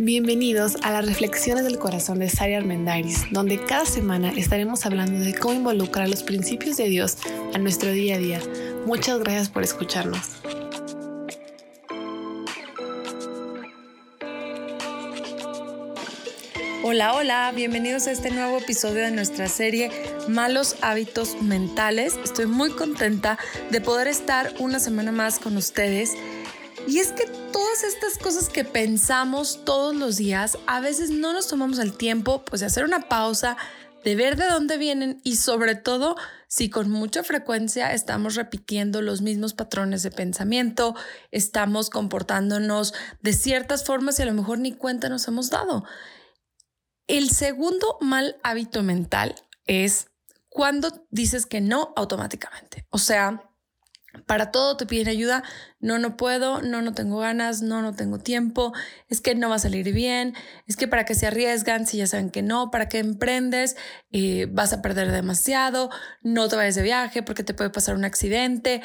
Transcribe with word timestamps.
Bienvenidos 0.00 0.76
a 0.84 0.92
las 0.92 1.06
Reflexiones 1.06 1.64
del 1.64 1.80
Corazón 1.80 2.20
de 2.20 2.28
Sari 2.28 2.54
Armendariz, 2.54 3.24
donde 3.32 3.60
cada 3.60 3.84
semana 3.84 4.30
estaremos 4.30 4.86
hablando 4.86 5.18
de 5.18 5.34
cómo 5.34 5.54
involucrar 5.54 6.08
los 6.08 6.22
principios 6.22 6.76
de 6.76 6.84
Dios 6.84 7.18
a 7.52 7.58
nuestro 7.58 7.90
día 7.90 8.14
a 8.14 8.18
día. 8.18 8.40
Muchas 8.86 9.18
gracias 9.18 9.48
por 9.48 9.64
escucharnos. 9.64 10.20
Hola, 16.84 17.14
hola, 17.14 17.52
bienvenidos 17.54 18.06
a 18.06 18.12
este 18.12 18.30
nuevo 18.30 18.58
episodio 18.58 19.02
de 19.02 19.10
nuestra 19.10 19.48
serie 19.48 19.90
Malos 20.28 20.76
Hábitos 20.80 21.42
Mentales. 21.42 22.14
Estoy 22.22 22.46
muy 22.46 22.70
contenta 22.70 23.36
de 23.72 23.80
poder 23.80 24.06
estar 24.06 24.54
una 24.60 24.78
semana 24.78 25.10
más 25.10 25.40
con 25.40 25.56
ustedes. 25.56 26.12
Y 26.88 27.00
es 27.00 27.12
que 27.12 27.26
todas 27.52 27.84
estas 27.84 28.16
cosas 28.16 28.48
que 28.48 28.64
pensamos 28.64 29.62
todos 29.66 29.94
los 29.94 30.16
días, 30.16 30.56
a 30.66 30.80
veces 30.80 31.10
no 31.10 31.34
nos 31.34 31.46
tomamos 31.46 31.78
el 31.80 31.94
tiempo 31.94 32.46
pues 32.46 32.60
de 32.60 32.66
hacer 32.66 32.82
una 32.82 33.10
pausa, 33.10 33.58
de 34.04 34.16
ver 34.16 34.36
de 34.36 34.46
dónde 34.46 34.78
vienen 34.78 35.20
y 35.22 35.36
sobre 35.36 35.74
todo 35.74 36.16
si 36.46 36.70
con 36.70 36.88
mucha 36.90 37.22
frecuencia 37.22 37.92
estamos 37.92 38.36
repitiendo 38.36 39.02
los 39.02 39.20
mismos 39.20 39.52
patrones 39.52 40.02
de 40.02 40.10
pensamiento, 40.10 40.94
estamos 41.30 41.90
comportándonos 41.90 42.94
de 43.20 43.34
ciertas 43.34 43.84
formas 43.84 44.18
y 44.18 44.22
a 44.22 44.26
lo 44.26 44.32
mejor 44.32 44.58
ni 44.58 44.72
cuenta 44.72 45.10
nos 45.10 45.28
hemos 45.28 45.50
dado. 45.50 45.84
El 47.06 47.28
segundo 47.28 47.98
mal 48.00 48.38
hábito 48.42 48.82
mental 48.82 49.34
es 49.66 50.06
cuando 50.48 51.06
dices 51.10 51.44
que 51.44 51.60
no 51.60 51.92
automáticamente. 51.96 52.86
O 52.88 52.96
sea, 52.96 53.47
para 54.26 54.50
todo 54.50 54.76
te 54.76 54.86
piden 54.86 55.08
ayuda, 55.08 55.42
no, 55.80 55.98
no 55.98 56.16
puedo, 56.16 56.62
no, 56.62 56.82
no 56.82 56.94
tengo 56.94 57.18
ganas, 57.18 57.62
no, 57.62 57.82
no 57.82 57.94
tengo 57.94 58.18
tiempo, 58.18 58.72
es 59.08 59.20
que 59.20 59.34
no 59.34 59.48
va 59.48 59.56
a 59.56 59.60
salir 59.60 59.92
bien, 59.92 60.34
es 60.66 60.76
que 60.76 60.88
para 60.88 61.04
que 61.04 61.14
se 61.14 61.26
arriesgan 61.26 61.86
si 61.86 61.98
ya 61.98 62.06
saben 62.06 62.30
que 62.30 62.42
no, 62.42 62.70
para 62.70 62.88
que 62.88 62.98
emprendes, 62.98 63.76
eh, 64.10 64.46
vas 64.50 64.72
a 64.72 64.82
perder 64.82 65.12
demasiado, 65.12 65.90
no 66.22 66.48
te 66.48 66.56
vayas 66.56 66.74
de 66.74 66.82
viaje 66.82 67.22
porque 67.22 67.44
te 67.44 67.54
puede 67.54 67.70
pasar 67.70 67.94
un 67.94 68.04
accidente. 68.04 68.82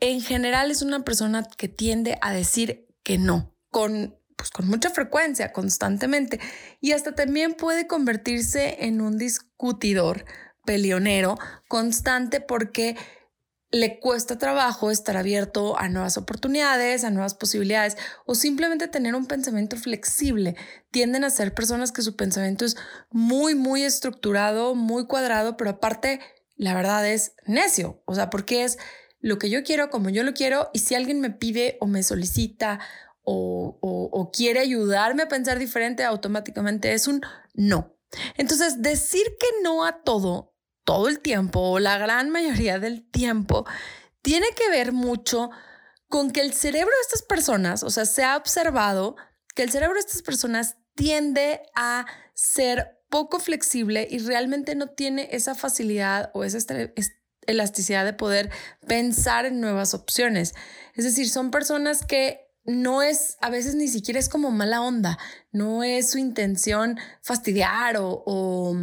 En 0.00 0.20
general 0.20 0.70
es 0.70 0.82
una 0.82 1.04
persona 1.04 1.44
que 1.56 1.68
tiende 1.68 2.18
a 2.22 2.32
decir 2.32 2.86
que 3.02 3.18
no, 3.18 3.54
con 3.70 4.16
pues 4.36 4.50
con 4.50 4.66
mucha 4.66 4.90
frecuencia, 4.90 5.52
constantemente, 5.52 6.40
y 6.80 6.92
hasta 6.92 7.14
también 7.14 7.54
puede 7.54 7.86
convertirse 7.86 8.84
en 8.86 9.00
un 9.00 9.16
discutidor 9.16 10.24
peleonero 10.64 11.38
constante 11.68 12.40
porque 12.40 12.96
le 13.72 13.98
cuesta 13.98 14.36
trabajo 14.36 14.90
estar 14.90 15.16
abierto 15.16 15.78
a 15.78 15.88
nuevas 15.88 16.18
oportunidades, 16.18 17.04
a 17.04 17.10
nuevas 17.10 17.34
posibilidades 17.34 17.96
o 18.26 18.34
simplemente 18.34 18.86
tener 18.86 19.14
un 19.14 19.26
pensamiento 19.26 19.76
flexible. 19.78 20.56
Tienden 20.90 21.24
a 21.24 21.30
ser 21.30 21.54
personas 21.54 21.90
que 21.90 22.02
su 22.02 22.14
pensamiento 22.14 22.66
es 22.66 22.76
muy, 23.10 23.54
muy 23.54 23.82
estructurado, 23.82 24.74
muy 24.74 25.06
cuadrado, 25.06 25.56
pero 25.56 25.70
aparte, 25.70 26.20
la 26.54 26.74
verdad 26.74 27.08
es 27.08 27.32
necio, 27.46 28.02
o 28.04 28.14
sea, 28.14 28.28
porque 28.28 28.64
es 28.64 28.78
lo 29.20 29.38
que 29.38 29.48
yo 29.48 29.64
quiero, 29.64 29.88
como 29.88 30.10
yo 30.10 30.22
lo 30.22 30.34
quiero, 30.34 30.68
y 30.74 30.80
si 30.80 30.94
alguien 30.94 31.20
me 31.20 31.30
pide 31.30 31.78
o 31.80 31.86
me 31.86 32.02
solicita 32.02 32.78
o, 33.24 34.30
quiere 34.34 34.60
ayudarme 34.60 35.22
a 35.22 35.28
pensar 35.28 35.58
diferente, 35.58 36.04
automáticamente 36.04 36.92
es 36.92 37.06
un 37.06 37.22
no. 37.54 37.96
Entonces, 38.36 38.82
decir 38.82 39.22
que 39.40 39.46
no 39.62 39.84
a 39.84 40.02
todo, 40.02 40.51
todo 40.84 41.08
el 41.08 41.20
tiempo 41.20 41.60
o 41.60 41.78
la 41.78 41.98
gran 41.98 42.30
mayoría 42.30 42.78
del 42.78 43.08
tiempo, 43.10 43.66
tiene 44.22 44.46
que 44.56 44.70
ver 44.70 44.92
mucho 44.92 45.50
con 46.08 46.30
que 46.30 46.40
el 46.40 46.52
cerebro 46.52 46.90
de 46.90 47.02
estas 47.02 47.22
personas, 47.22 47.82
o 47.82 47.90
sea, 47.90 48.04
se 48.04 48.24
ha 48.24 48.36
observado 48.36 49.16
que 49.54 49.62
el 49.62 49.70
cerebro 49.70 49.94
de 49.94 50.00
estas 50.00 50.22
personas 50.22 50.76
tiende 50.94 51.62
a 51.74 52.06
ser 52.34 53.00
poco 53.08 53.40
flexible 53.40 54.06
y 54.10 54.18
realmente 54.18 54.74
no 54.74 54.88
tiene 54.88 55.28
esa 55.32 55.54
facilidad 55.54 56.30
o 56.34 56.44
esa 56.44 56.58
elasticidad 57.46 58.04
de 58.04 58.12
poder 58.12 58.50
pensar 58.86 59.46
en 59.46 59.60
nuevas 59.60 59.94
opciones. 59.94 60.54
Es 60.94 61.04
decir, 61.04 61.28
son 61.28 61.50
personas 61.50 62.06
que 62.06 62.40
no 62.64 63.02
es, 63.02 63.36
a 63.40 63.50
veces 63.50 63.74
ni 63.74 63.88
siquiera 63.88 64.20
es 64.20 64.28
como 64.28 64.50
mala 64.50 64.82
onda, 64.82 65.18
no 65.50 65.82
es 65.82 66.10
su 66.10 66.18
intención 66.18 66.98
fastidiar 67.20 67.96
o, 67.98 68.76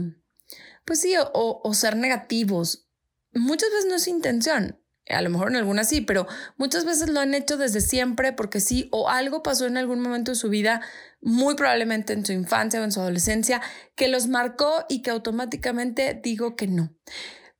pues 0.90 1.02
sí, 1.02 1.14
o, 1.16 1.62
o, 1.64 1.74
ser 1.76 1.96
negativos. 1.96 2.90
Muchas 3.32 3.70
veces 3.70 3.86
no 3.86 3.94
es 3.94 4.08
intención, 4.08 4.82
a 5.08 5.22
lo 5.22 5.30
mejor 5.30 5.50
en 5.50 5.58
algunas 5.58 5.88
sí, 5.88 6.02
pero 6.02 6.26
muchas 6.58 6.84
veces 6.84 7.10
lo 7.10 7.20
han 7.20 7.36
hecho 7.36 7.58
desde 7.58 7.80
siempre 7.80 8.34
porque 8.34 8.60
sí, 8.60 8.90
o 8.92 9.08
algo 9.08 9.44
pasó 9.44 9.68
en 9.68 9.78
algún 9.78 10.00
momento 10.02 10.32
de 10.32 10.36
su 10.36 10.50
vida, 10.50 10.82
muy 11.22 11.54
probablemente 11.54 12.14
en 12.14 12.26
su 12.26 12.32
infancia 12.32 12.82
o 12.82 12.84
en 12.84 12.92
su 12.92 13.02
adolescencia, 13.02 13.62
que 13.94 14.08
los 14.08 14.26
marcó 14.26 14.88
y 14.90 15.04
que 15.04 15.12
automáticamente 15.12 16.20
digo 16.24 16.56
que 16.56 16.66
no. 16.66 16.92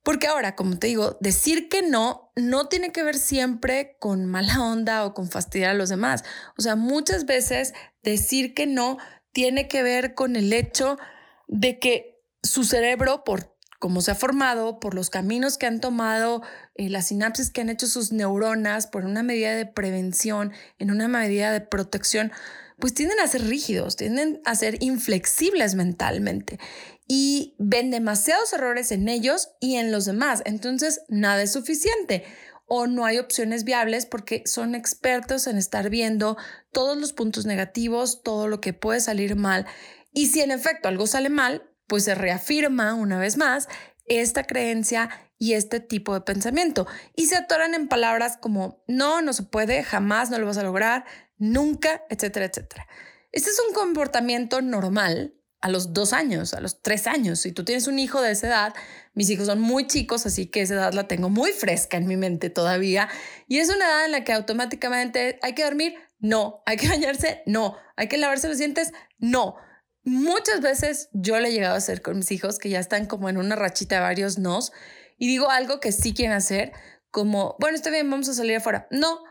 Porque 0.02 0.26
ahora, 0.26 0.56
como 0.56 0.76
te 0.76 0.88
digo, 0.88 1.16
decir 1.20 1.68
que 1.68 1.82
no 1.82 2.32
no 2.34 2.66
tiene 2.66 2.90
que 2.90 3.04
ver 3.04 3.16
siempre 3.16 3.96
con 4.00 4.26
mala 4.26 4.60
onda 4.60 5.04
o 5.04 5.14
con 5.14 5.30
fastidiar 5.30 5.70
a 5.70 5.74
los 5.74 5.88
demás. 5.88 6.24
O 6.58 6.62
sea, 6.62 6.74
muchas 6.74 7.26
veces 7.26 7.74
decir 8.02 8.54
que 8.54 8.66
no 8.66 8.98
tiene 9.30 9.68
que 9.68 9.84
ver 9.84 10.14
con 10.14 10.34
el 10.34 10.52
hecho 10.52 10.98
de 11.46 11.78
que 11.78 12.09
su 12.42 12.64
cerebro, 12.64 13.24
por 13.24 13.54
cómo 13.78 14.02
se 14.02 14.10
ha 14.10 14.14
formado, 14.14 14.78
por 14.78 14.94
los 14.94 15.10
caminos 15.10 15.56
que 15.56 15.66
han 15.66 15.80
tomado, 15.80 16.42
eh, 16.74 16.88
las 16.90 17.08
sinapsis 17.08 17.50
que 17.50 17.62
han 17.62 17.70
hecho 17.70 17.86
sus 17.86 18.12
neuronas, 18.12 18.86
por 18.86 19.04
una 19.04 19.22
medida 19.22 19.54
de 19.54 19.66
prevención, 19.66 20.52
en 20.78 20.90
una 20.90 21.08
medida 21.08 21.52
de 21.52 21.62
protección, 21.62 22.30
pues 22.78 22.94
tienden 22.94 23.20
a 23.20 23.26
ser 23.26 23.46
rígidos, 23.46 23.96
tienden 23.96 24.40
a 24.44 24.54
ser 24.54 24.82
inflexibles 24.82 25.74
mentalmente 25.74 26.58
y 27.06 27.54
ven 27.58 27.90
demasiados 27.90 28.52
errores 28.52 28.92
en 28.92 29.08
ellos 29.08 29.50
y 29.60 29.76
en 29.76 29.92
los 29.92 30.04
demás. 30.04 30.42
Entonces, 30.46 31.02
nada 31.08 31.42
es 31.42 31.52
suficiente 31.52 32.24
o 32.66 32.86
no 32.86 33.04
hay 33.04 33.18
opciones 33.18 33.64
viables 33.64 34.06
porque 34.06 34.42
son 34.46 34.74
expertos 34.74 35.46
en 35.46 35.58
estar 35.58 35.90
viendo 35.90 36.36
todos 36.70 36.96
los 36.96 37.12
puntos 37.12 37.46
negativos, 37.46 38.22
todo 38.22 38.46
lo 38.46 38.60
que 38.60 38.72
puede 38.72 39.00
salir 39.00 39.36
mal. 39.36 39.66
Y 40.12 40.28
si 40.28 40.40
en 40.40 40.52
efecto 40.52 40.88
algo 40.88 41.06
sale 41.06 41.30
mal, 41.30 41.69
pues 41.90 42.04
se 42.04 42.14
reafirma 42.14 42.94
una 42.94 43.18
vez 43.18 43.36
más 43.36 43.68
esta 44.06 44.44
creencia 44.44 45.10
y 45.38 45.54
este 45.54 45.80
tipo 45.80 46.14
de 46.14 46.20
pensamiento. 46.20 46.86
Y 47.16 47.26
se 47.26 47.34
atoran 47.34 47.74
en 47.74 47.88
palabras 47.88 48.38
como 48.40 48.84
no, 48.86 49.22
no 49.22 49.32
se 49.32 49.42
puede, 49.42 49.82
jamás 49.82 50.30
no 50.30 50.38
lo 50.38 50.46
vas 50.46 50.56
a 50.58 50.62
lograr, 50.62 51.04
nunca, 51.36 52.04
etcétera, 52.08 52.46
etcétera. 52.46 52.86
Este 53.32 53.50
es 53.50 53.60
un 53.68 53.74
comportamiento 53.74 54.62
normal 54.62 55.34
a 55.60 55.68
los 55.68 55.92
dos 55.92 56.12
años, 56.12 56.54
a 56.54 56.60
los 56.60 56.80
tres 56.80 57.08
años. 57.08 57.40
Si 57.40 57.50
tú 57.50 57.64
tienes 57.64 57.88
un 57.88 57.98
hijo 57.98 58.22
de 58.22 58.30
esa 58.30 58.46
edad, 58.46 58.74
mis 59.12 59.28
hijos 59.28 59.46
son 59.46 59.60
muy 59.60 59.88
chicos, 59.88 60.26
así 60.26 60.46
que 60.46 60.60
esa 60.60 60.74
edad 60.74 60.92
la 60.92 61.08
tengo 61.08 61.28
muy 61.28 61.50
fresca 61.50 61.96
en 61.96 62.06
mi 62.06 62.16
mente 62.16 62.50
todavía. 62.50 63.08
Y 63.48 63.58
es 63.58 63.68
una 63.68 63.84
edad 63.84 64.04
en 64.04 64.12
la 64.12 64.22
que 64.22 64.32
automáticamente 64.32 65.40
hay 65.42 65.54
que 65.54 65.64
dormir, 65.64 65.96
no. 66.20 66.62
Hay 66.66 66.76
que 66.76 66.86
bañarse, 66.88 67.42
no. 67.46 67.76
Hay 67.96 68.06
que 68.06 68.16
lavarse 68.16 68.46
los 68.46 68.58
dientes, 68.58 68.92
no. 69.18 69.56
Muchas 70.02 70.60
veces 70.60 71.08
yo 71.12 71.38
le 71.38 71.48
he 71.48 71.52
llegado 71.52 71.74
a 71.74 71.78
hacer 71.78 72.02
con 72.02 72.18
mis 72.18 72.30
hijos 72.32 72.58
que 72.58 72.70
ya 72.70 72.80
están 72.80 73.06
como 73.06 73.28
en 73.28 73.36
una 73.36 73.56
rachita 73.56 73.96
de 73.96 74.00
varios 74.00 74.38
nos 74.38 74.72
y 75.18 75.28
digo 75.28 75.50
algo 75.50 75.80
que 75.80 75.92
sí 75.92 76.14
quieren 76.14 76.34
hacer, 76.34 76.72
como, 77.10 77.56
bueno, 77.58 77.76
está 77.76 77.90
bien, 77.90 78.10
vamos 78.10 78.28
a 78.28 78.34
salir 78.34 78.56
afuera. 78.56 78.86
No. 78.90 79.22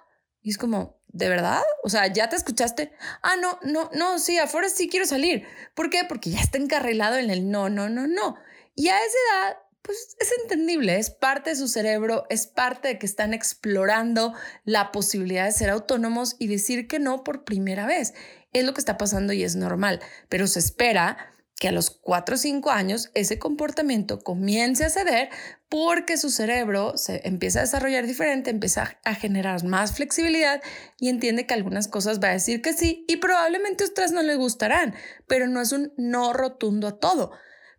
Y 0.41 0.51
es 0.51 0.57
como, 0.57 0.99
¿De 1.11 1.27
verdad? 1.27 1.63
O 1.83 1.89
sea, 1.89 2.05
¿ya 2.07 2.29
te 2.29 2.35
escuchaste? 2.35 2.91
Ah, 3.23 3.35
no, 3.35 3.57
no, 3.63 3.89
no, 3.93 4.19
sí, 4.19 4.37
afuera 4.37 4.69
sí 4.69 4.89
quiero 4.89 5.07
salir. 5.07 5.43
¿Por 5.73 5.89
qué? 5.89 6.03
Porque 6.07 6.29
ya 6.29 6.39
está 6.39 6.59
encarrilado 6.59 7.17
en 7.17 7.31
el 7.31 7.49
no, 7.49 7.67
no, 7.69 7.89
no, 7.89 8.05
no. 8.05 8.37
Y 8.75 8.89
a 8.89 8.97
esa 8.99 9.17
edad, 9.31 9.57
pues 9.81 10.15
es 10.19 10.31
entendible, 10.43 10.99
es 10.99 11.09
parte 11.09 11.49
de 11.49 11.55
su 11.55 11.67
cerebro, 11.67 12.27
es 12.29 12.45
parte 12.45 12.89
de 12.89 12.99
que 12.99 13.07
están 13.07 13.33
explorando 13.33 14.35
la 14.65 14.91
posibilidad 14.91 15.45
de 15.45 15.51
ser 15.51 15.71
autónomos 15.71 16.35
y 16.37 16.45
decir 16.45 16.87
que 16.87 16.99
no 16.99 17.23
por 17.23 17.43
primera 17.43 17.87
vez. 17.87 18.13
Es 18.53 18.63
lo 18.63 18.73
que 18.73 18.81
está 18.81 18.97
pasando 18.97 19.33
y 19.33 19.43
es 19.43 19.55
normal, 19.55 19.99
pero 20.27 20.47
se 20.47 20.59
espera 20.59 21.17
que 21.59 21.67
a 21.67 21.71
los 21.71 21.91
4 21.91 22.35
o 22.35 22.37
5 22.37 22.71
años 22.71 23.11
ese 23.13 23.37
comportamiento 23.37 24.21
comience 24.21 24.85
a 24.85 24.89
ceder 24.89 25.29
porque 25.67 26.17
su 26.17 26.31
cerebro 26.31 26.97
se 26.97 27.27
empieza 27.27 27.59
a 27.59 27.63
desarrollar 27.63 28.07
diferente, 28.07 28.49
empieza 28.49 28.97
a 29.03 29.13
generar 29.13 29.63
más 29.65 29.93
flexibilidad 29.93 30.61
y 30.99 31.09
entiende 31.09 31.45
que 31.45 31.53
algunas 31.53 31.87
cosas 31.87 32.19
va 32.23 32.29
a 32.29 32.33
decir 32.33 32.61
que 32.61 32.73
sí 32.73 33.05
y 33.07 33.17
probablemente 33.17 33.83
otras 33.83 34.13
no 34.13 34.23
le 34.23 34.35
gustarán, 34.35 34.95
pero 35.27 35.47
no 35.47 35.61
es 35.61 35.73
un 35.73 35.93
no 35.97 36.33
rotundo 36.33 36.87
a 36.87 36.97
todo. 36.97 37.31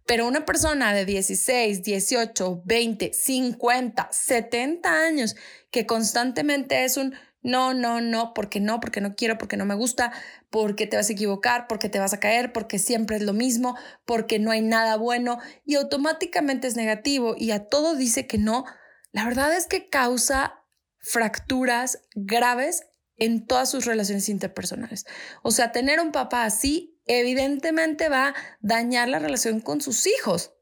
Pero 0.07 0.27
una 0.27 0.45
persona 0.45 0.93
de 0.93 1.05
16, 1.05 1.83
18, 1.83 2.63
20, 2.65 3.13
50, 3.13 4.09
70 4.11 5.05
años 5.05 5.37
que 5.71 5.87
constantemente 5.87 6.85
es 6.85 6.97
un 6.97 7.15
no, 7.43 7.75
no, 7.75 8.01
no, 8.01 8.35
porque 8.35 8.61
no, 8.61 8.81
porque 8.81 9.01
no 9.01 9.15
quiero, 9.15 9.39
porque 9.39 9.57
no 9.57 9.65
me 9.65 9.75
gusta, 9.75 10.13
porque 10.51 10.87
te 10.87 10.97
vas 10.97 11.09
a 11.09 11.13
equivocar, 11.13 11.67
porque 11.69 11.89
te 11.89 11.99
vas 11.99 12.13
a 12.13 12.21
caer, 12.21 12.53
porque 12.53 12.79
siempre 12.79 13.17
es 13.17 13.23
lo 13.23 13.33
mismo, 13.33 13.77
porque 14.05 14.39
no 14.39 14.51
hay 14.51 14.61
nada 14.61 14.97
bueno 14.97 15.39
y 15.65 15.77
automáticamente 15.77 16.69
es 16.69 16.77
negativo 16.77 17.35
y 17.37 17.53
a 17.53 17.69
todo 17.69 17.95
dice 17.97 18.27
que 18.27 18.39
no, 18.39 18.65
la 19.13 19.25
verdad 19.25 19.55
es 19.57 19.67
que 19.67 19.89
causa 19.89 20.61
fracturas 20.99 22.03
graves 22.15 22.83
en 23.17 23.47
todas 23.47 23.71
sus 23.71 23.85
relaciones 23.85 24.29
interpersonales. 24.29 25.07
O 25.43 25.51
sea, 25.51 25.73
tener 25.73 26.01
un 26.01 26.13
papá 26.13 26.45
así 26.45 27.01
evidentemente 27.07 28.09
va 28.09 28.29
a 28.29 28.35
dañar 28.61 29.09
la 29.09 29.19
relación 29.19 29.61
con 29.61 29.81
sus 29.81 30.07
hijos. 30.07 30.55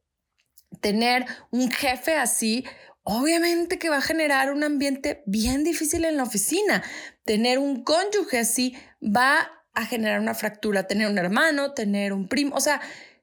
Tener 0.80 1.26
un 1.50 1.70
jefe 1.70 2.16
así, 2.16 2.64
obviamente 3.10 3.78
que 3.78 3.88
va 3.88 3.96
a 3.96 4.02
generar 4.02 4.52
un 4.52 4.62
ambiente 4.62 5.22
bien 5.24 5.64
difícil 5.64 6.04
en 6.04 6.18
la 6.18 6.24
oficina. 6.24 6.84
Tener 7.24 7.58
un 7.58 7.82
cónyuge 7.82 8.38
así 8.38 8.76
va 9.02 9.50
a 9.72 9.86
generar 9.86 10.20
una 10.20 10.34
fractura. 10.34 10.86
Tener 10.86 11.08
un 11.08 11.16
hermano, 11.16 11.72
tener 11.72 12.12
un 12.12 12.28
primo, 12.28 12.54
o 12.54 12.60
sea, 12.60 12.82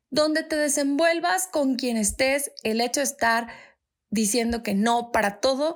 donde 0.09 0.41
te 0.41 0.55
desenvuelvas 0.55 1.47
con 1.47 1.75
quien 1.75 1.97
estés, 1.97 2.51
el 2.63 2.81
hecho 2.81 2.99
de 2.99 3.05
estar 3.05 3.47
diciendo 4.09 4.63
que 4.63 4.73
no 4.73 5.11
para 5.11 5.39
todo 5.39 5.75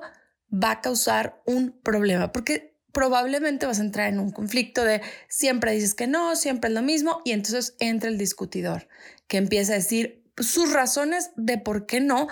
va 0.52 0.72
a 0.72 0.80
causar 0.80 1.40
un 1.46 1.80
problema, 1.80 2.32
porque 2.32 2.76
probablemente 2.92 3.66
vas 3.66 3.78
a 3.78 3.84
entrar 3.84 4.08
en 4.08 4.18
un 4.18 4.32
conflicto 4.32 4.82
de 4.82 5.02
siempre 5.28 5.72
dices 5.72 5.94
que 5.94 6.08
no, 6.08 6.34
siempre 6.34 6.68
es 6.68 6.74
lo 6.74 6.82
mismo, 6.82 7.20
y 7.24 7.30
entonces 7.30 7.76
entra 7.78 8.08
el 8.08 8.18
discutidor 8.18 8.88
que 9.28 9.36
empieza 9.36 9.74
a 9.74 9.76
decir 9.76 10.24
sus 10.38 10.72
razones 10.72 11.30
de 11.36 11.58
por 11.58 11.86
qué 11.86 12.00
no, 12.00 12.26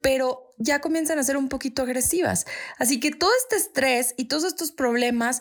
pero 0.00 0.49
ya 0.60 0.80
comienzan 0.80 1.18
a 1.18 1.24
ser 1.24 1.36
un 1.36 1.48
poquito 1.48 1.82
agresivas. 1.82 2.46
Así 2.78 3.00
que 3.00 3.10
todo 3.10 3.30
este 3.42 3.56
estrés 3.56 4.14
y 4.16 4.26
todos 4.26 4.44
estos 4.44 4.70
problemas 4.70 5.40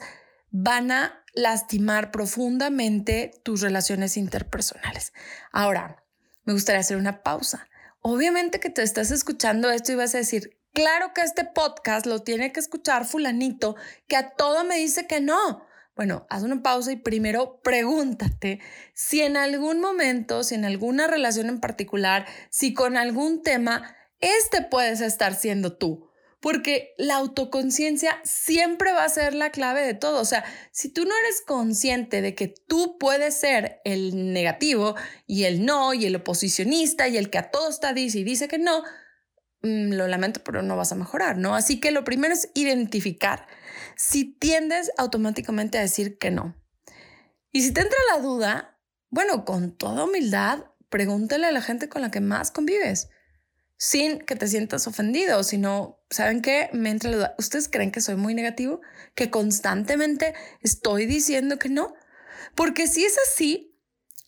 van 0.49 0.91
a 0.91 1.23
lastimar 1.33 2.09
profundamente 2.09 3.31
tus 3.43 3.61
relaciones 3.61 4.17
interpersonales. 4.17 5.13
Ahora, 5.51 6.03
me 6.45 6.53
gustaría 6.53 6.79
hacer 6.79 6.97
una 6.97 7.21
pausa. 7.21 7.67
Obviamente 8.01 8.59
que 8.59 8.69
te 8.69 8.81
estás 8.81 9.11
escuchando 9.11 9.69
esto 9.69 9.91
y 9.91 9.95
vas 9.95 10.15
a 10.15 10.19
decir, 10.19 10.57
claro 10.73 11.13
que 11.13 11.21
este 11.21 11.43
podcast 11.43 12.05
lo 12.05 12.23
tiene 12.23 12.51
que 12.51 12.61
escuchar 12.61 13.05
fulanito 13.05 13.75
que 14.07 14.15
a 14.15 14.31
todo 14.31 14.63
me 14.63 14.77
dice 14.77 15.05
que 15.05 15.19
no. 15.19 15.63
Bueno, 15.97 16.25
haz 16.29 16.43
una 16.43 16.63
pausa 16.63 16.93
y 16.93 16.95
primero 16.95 17.59
pregúntate 17.61 18.61
si 18.93 19.21
en 19.21 19.35
algún 19.35 19.81
momento, 19.81 20.45
si 20.45 20.55
en 20.55 20.63
alguna 20.63 21.07
relación 21.07 21.49
en 21.49 21.59
particular, 21.59 22.25
si 22.49 22.73
con 22.73 22.95
algún 22.95 23.43
tema, 23.43 23.97
este 24.19 24.61
puedes 24.61 25.01
estar 25.01 25.33
siendo 25.33 25.77
tú 25.77 26.09
porque 26.39 26.93
la 26.97 27.15
autoconciencia 27.15 28.19
siempre 28.23 28.93
va 28.93 29.03
a 29.03 29.09
ser 29.09 29.33
la 29.33 29.51
clave 29.51 29.81
de 29.81 29.93
todo. 29.93 30.21
O 30.21 30.25
sea, 30.25 30.43
si 30.71 30.89
tú 30.89 31.03
no 31.05 31.11
eres 31.23 31.41
consciente 31.45 32.21
de 32.21 32.33
que 32.33 32.53
tú 32.67 32.97
puedes 32.97 33.35
ser 33.35 33.81
el 33.83 34.33
negativo 34.33 34.95
y 35.27 35.43
el 35.43 35.65
no 35.65 35.93
y 35.93 36.05
el 36.05 36.15
oposicionista 36.15 37.07
y 37.07 37.17
el 37.17 37.29
que 37.29 37.39
a 37.39 37.51
todo 37.51 37.69
está 37.69 37.93
dice 37.93 38.19
y 38.19 38.23
dice 38.23 38.47
que 38.47 38.57
no, 38.57 38.83
mm, 39.63 39.93
lo 39.93 40.07
lamento, 40.07 40.41
pero 40.43 40.61
no 40.61 40.77
vas 40.77 40.91
a 40.91 40.95
mejorar, 40.95 41.37
¿no? 41.37 41.55
Así 41.55 41.79
que 41.81 41.91
lo 41.91 42.05
primero 42.05 42.33
es 42.33 42.49
identificar 42.53 43.45
si 43.97 44.33
tiendes 44.33 44.91
automáticamente 44.97 45.77
a 45.77 45.81
decir 45.81 46.17
que 46.17 46.31
no. 46.31 46.55
Y 47.51 47.63
si 47.63 47.73
te 47.73 47.81
entra 47.81 47.97
la 48.15 48.21
duda, 48.21 48.79
bueno, 49.09 49.43
con 49.43 49.75
toda 49.75 50.05
humildad, 50.05 50.65
pregúntale 50.89 51.47
a 51.47 51.51
la 51.51 51.61
gente 51.61 51.89
con 51.89 52.01
la 52.01 52.11
que 52.11 52.21
más 52.21 52.51
convives 52.51 53.09
sin 53.79 54.19
que 54.19 54.35
te 54.35 54.47
sientas 54.47 54.87
ofendido, 54.87 55.41
sino, 55.41 56.03
¿saben 56.09 56.41
qué? 56.41 56.69
Me 56.73 56.89
entra 56.89 57.09
la 57.09 57.15
duda. 57.15 57.35
¿Ustedes 57.39 57.69
creen 57.69 57.91
que 57.91 58.01
soy 58.01 58.17
muy 58.17 58.33
negativo? 58.33 58.81
¿Que 59.15 59.31
constantemente 59.31 60.33
estoy 60.61 61.05
diciendo 61.05 61.57
que 61.57 61.69
no? 61.69 61.93
Porque 62.55 62.87
si 62.87 63.05
es 63.05 63.17
así, 63.25 63.79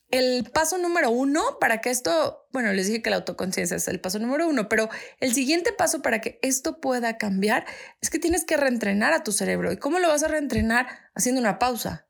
el 0.09 0.49
paso 0.53 0.77
número 0.77 1.11
uno 1.11 1.57
para 1.59 1.81
que 1.81 1.89
esto, 1.89 2.47
bueno, 2.53 2.71
les 2.71 2.87
dije 2.87 3.01
que 3.01 3.09
la 3.09 3.17
autoconciencia 3.17 3.75
es 3.75 3.89
el 3.89 3.99
paso 3.99 4.19
número 4.19 4.47
uno, 4.47 4.69
pero 4.69 4.89
el 5.19 5.33
siguiente 5.33 5.73
paso 5.73 6.01
para 6.01 6.21
que 6.21 6.39
esto 6.41 6.79
pueda 6.79 7.17
cambiar 7.17 7.65
es 8.01 8.09
que 8.09 8.19
tienes 8.19 8.45
que 8.45 8.55
reentrenar 8.55 9.11
a 9.11 9.23
tu 9.23 9.33
cerebro. 9.33 9.73
¿Y 9.73 9.77
cómo 9.77 9.99
lo 9.99 10.07
vas 10.07 10.23
a 10.23 10.29
reentrenar? 10.29 10.87
Haciendo 11.13 11.41
una 11.41 11.59
pausa 11.59 12.07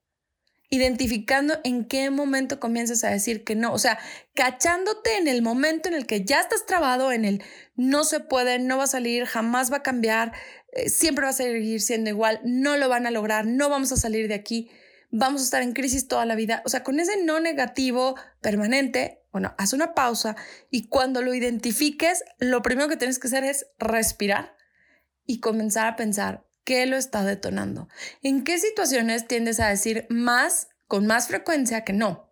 identificando 0.74 1.60
en 1.66 1.84
qué 1.84 2.10
momento 2.10 2.62
comienzas 2.62 3.04
a 3.04 3.10
decir 3.10 3.44
que 3.44 3.56
no, 3.56 3.74
o 3.74 3.78
sea, 3.78 4.00
cachándote 4.34 5.18
en 5.18 5.28
el 5.28 5.42
momento 5.42 5.90
en 5.90 5.96
el 5.96 6.08
que 6.08 6.24
ya 6.24 6.40
estás 6.40 6.66
trabado 6.66 7.12
en 7.12 7.26
el 7.26 7.44
no 7.76 8.06
se 8.06 8.22
puede, 8.22 8.58
no 8.58 8.78
va 8.78 8.86
a 8.86 8.88
salir, 8.88 9.26
jamás 9.26 9.70
va 9.70 9.78
a 9.78 9.84
cambiar, 9.84 10.32
eh, 10.72 10.90
siempre 10.90 11.26
va 11.26 11.32
a 11.32 11.34
seguir 11.34 11.82
siendo 11.82 12.10
igual, 12.10 12.40
no 12.46 12.78
lo 12.78 12.88
van 12.88 13.06
a 13.06 13.12
lograr, 13.12 13.46
no 13.46 13.68
vamos 13.68 13.92
a 13.92 13.98
salir 13.98 14.30
de 14.30 14.34
aquí, 14.34 14.72
vamos 15.12 15.42
a 15.42 15.44
estar 15.44 15.62
en 15.62 15.74
crisis 15.74 16.08
toda 16.08 16.26
la 16.26 16.36
vida, 16.36 16.64
o 16.66 16.70
sea, 16.70 16.84
con 16.84 17.02
ese 17.02 17.22
no 17.22 17.42
negativo 17.42 18.16
permanente, 18.40 19.20
bueno, 19.34 19.54
haz 19.58 19.74
una 19.74 19.94
pausa 19.94 20.38
y 20.70 20.88
cuando 20.88 21.22
lo 21.22 21.34
identifiques, 21.34 22.24
lo 22.40 22.62
primero 22.62 22.88
que 22.88 22.96
tienes 22.96 23.20
que 23.20 23.28
hacer 23.28 23.44
es 23.44 23.68
respirar 23.78 24.56
y 25.26 25.42
comenzar 25.42 25.88
a 25.88 25.98
pensar, 25.98 26.46
¿Qué 26.64 26.86
lo 26.86 26.98
está 26.98 27.24
detonando? 27.24 27.88
¿En 28.22 28.44
qué 28.44 28.60
situaciones 28.60 29.28
tiendes 29.28 29.60
a 29.60 29.70
decir 29.70 30.06
más 30.10 30.68
con 30.88 31.08
más 31.08 31.28
frecuencia 31.28 31.84
que 31.84 31.94
no? 31.94 32.32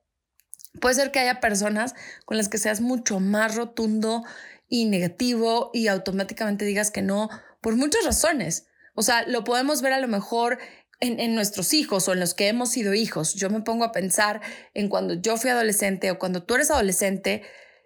Puede 0.80 0.96
ser 0.96 1.12
que 1.12 1.20
haya 1.20 1.40
personas 1.40 1.96
con 2.26 2.38
las 2.38 2.48
que 2.48 2.60
seas 2.60 2.80
mucho 2.80 3.20
más 3.20 3.56
rotundo 3.56 4.24
y 4.68 4.86
negativo 4.86 5.72
y 5.74 5.88
automáticamente 5.88 6.66
digas 6.66 6.92
que 6.92 7.02
no 7.02 7.30
por 7.62 7.76
muchas 7.76 8.06
razones. 8.06 8.68
O 8.94 9.02
sea, 9.02 9.28
lo 9.28 9.44
podemos 9.44 9.81
ver 9.81 9.94
a 9.94 10.00
lo 10.00 10.08
mejor 10.08 10.60
en, 11.00 11.20
en, 11.20 11.34
nuestros 11.34 11.74
hijos 11.74 12.08
o 12.08 12.14
en 12.14 12.20
los 12.20 12.34
que 12.34 12.50
hemos 12.50 12.70
sido 12.70 12.94
hijos. 12.94 13.34
Yo 13.34 13.50
me 13.50 13.62
pongo 13.62 13.84
a 13.84 13.92
pensar 13.92 14.42
en 14.74 14.90
cuando 14.90 15.16
yo 15.16 15.38
fui 15.38 15.50
adolescente 15.50 16.12
o 16.12 16.20
cuando 16.20 16.44
tú 16.44 16.56
eres 16.56 16.70
adolescente, 16.70 17.44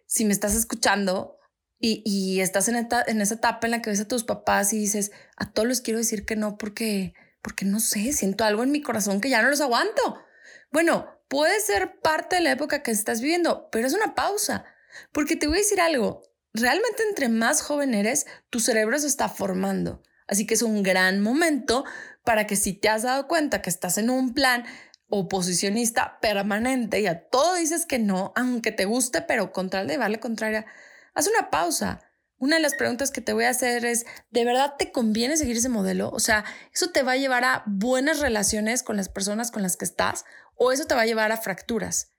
si 0.07 0.25
me 0.25 0.33
estás 0.33 0.55
escuchando, 0.55 1.37
y, 1.85 2.39
estás 2.39 2.69
en, 2.69 2.87
en 3.07 3.21
esa 3.21 3.35
etapa 3.35 3.67
en 3.67 3.71
la 3.71 3.81
que 3.81 3.89
ves 3.89 3.99
a 3.99 4.07
tus 4.07 4.23
papás 4.23 4.71
y 4.71 4.79
dices, 4.79 5.11
a 5.35 5.51
todos 5.51 5.67
les 5.67 5.81
quiero 5.81 5.99
decir 5.99 6.25
que 6.25 6.37
no 6.37 6.57
porque, 6.57 7.13
porque 7.41 7.65
no 7.65 7.81
sé, 7.81 8.13
siento 8.13 8.45
algo 8.45 8.63
en 8.63 8.71
mi 8.71 8.81
corazón 8.81 9.19
que 9.19 9.29
ya 9.29 9.41
no 9.41 9.49
los 9.49 9.59
aguanto. 9.59 10.23
Bueno, 10.71 11.19
puede 11.27 11.59
ser 11.59 11.99
parte 11.99 12.37
de 12.37 12.41
la 12.41 12.51
época 12.51 12.83
que 12.83 12.91
estás 12.91 13.19
viviendo, 13.19 13.67
pero 13.69 13.85
es 13.85 13.93
una 13.93 14.15
pausa, 14.15 14.63
porque 15.11 15.35
te 15.35 15.47
voy 15.47 15.57
a 15.57 15.59
decir 15.59 15.81
algo, 15.81 16.21
realmente 16.53 17.03
entre 17.03 17.27
más 17.27 17.61
joven 17.61 17.93
eres, 17.93 18.27
tu 18.49 18.61
cerebro 18.61 18.97
se 18.97 19.07
está 19.07 19.27
formando. 19.27 20.01
Así 20.25 20.47
que 20.47 20.53
es 20.53 20.61
un 20.61 20.83
gran 20.83 21.19
momento 21.19 21.83
para 22.23 22.47
que 22.47 22.55
si 22.55 22.71
te 22.71 22.87
has 22.87 23.03
dado 23.03 23.27
cuenta 23.27 23.61
que 23.61 23.69
estás 23.69 23.97
en 23.97 24.09
un 24.09 24.33
plan 24.33 24.63
oposicionista 25.09 26.17
permanente 26.21 27.01
y 27.01 27.07
a 27.07 27.27
todo 27.27 27.55
dices 27.55 27.85
que 27.85 27.99
no, 27.99 28.31
aunque 28.37 28.71
te 28.71 28.85
guste, 28.85 29.21
pero 29.21 29.51
contra 29.51 29.83
de 29.83 29.97
vale 29.97 30.21
contraria, 30.21 30.65
haz 31.13 31.27
una 31.27 31.49
pausa. 31.49 32.01
Una 32.37 32.57
de 32.57 32.61
las 32.61 32.75
preguntas 32.75 33.11
que 33.11 33.21
te 33.21 33.31
voy 33.31 33.45
a 33.45 33.49
hacer 33.49 33.85
es, 33.85 34.05
¿de 34.29 34.43
verdad 34.43 34.75
te 34.77 34.91
conviene 34.91 35.37
seguir 35.37 35.55
ese 35.55 35.69
modelo? 35.69 36.09
O 36.09 36.19
sea, 36.19 36.43
¿eso 36.73 36.89
te 36.89 37.03
va 37.03 37.13
a 37.13 37.17
llevar 37.17 37.45
a 37.45 37.63
buenas 37.65 38.19
relaciones 38.19 38.83
con 38.83 38.97
las 38.97 39.07
personas 39.07 39.49
con 39.49 39.61
las 39.61 39.77
que 39.77 39.85
estás 39.85 40.25
o 40.55 40.71
eso 40.71 40.85
te 40.85 40.95
va 40.95 41.01
a 41.01 41.05
llevar 41.05 41.31
a 41.31 41.37
fracturas? 41.37 42.11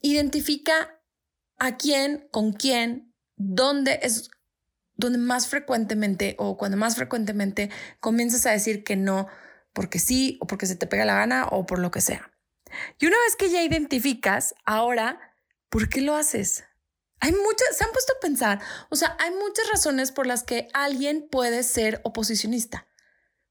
Identifica 0.00 1.00
a 1.58 1.76
quién, 1.76 2.28
con 2.30 2.52
quién, 2.52 3.14
dónde 3.36 4.00
es 4.02 4.30
donde 4.96 5.18
más 5.18 5.48
frecuentemente 5.48 6.36
o 6.38 6.56
cuando 6.56 6.76
más 6.76 6.94
frecuentemente 6.96 7.70
comienzas 8.00 8.46
a 8.46 8.52
decir 8.52 8.84
que 8.84 8.96
no 8.96 9.26
porque 9.72 9.98
sí 9.98 10.38
o 10.40 10.46
porque 10.46 10.66
se 10.66 10.76
te 10.76 10.86
pega 10.86 11.04
la 11.04 11.14
gana 11.14 11.46
o 11.50 11.66
por 11.66 11.78
lo 11.78 11.90
que 11.90 12.00
sea. 12.00 12.30
Y 12.98 13.06
una 13.06 13.16
vez 13.26 13.36
que 13.36 13.50
ya 13.50 13.62
identificas, 13.62 14.54
ahora, 14.64 15.34
¿por 15.68 15.88
qué 15.88 16.00
lo 16.00 16.14
haces? 16.14 16.64
Hay 17.24 17.32
muchas, 17.32 17.74
se 17.74 17.84
han 17.84 17.90
puesto 17.90 18.12
a 18.14 18.20
pensar, 18.20 18.60
o 18.90 18.96
sea, 18.96 19.16
hay 19.18 19.30
muchas 19.30 19.66
razones 19.70 20.12
por 20.12 20.26
las 20.26 20.42
que 20.42 20.68
alguien 20.74 21.26
puede 21.30 21.62
ser 21.62 22.02
oposicionista. 22.04 22.86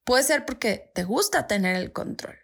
Puede 0.03 0.22
ser 0.22 0.46
porque 0.46 0.92
te 0.94 1.03
gusta 1.03 1.48
tener 1.48 1.77
el 1.77 1.92
control, 1.92 2.38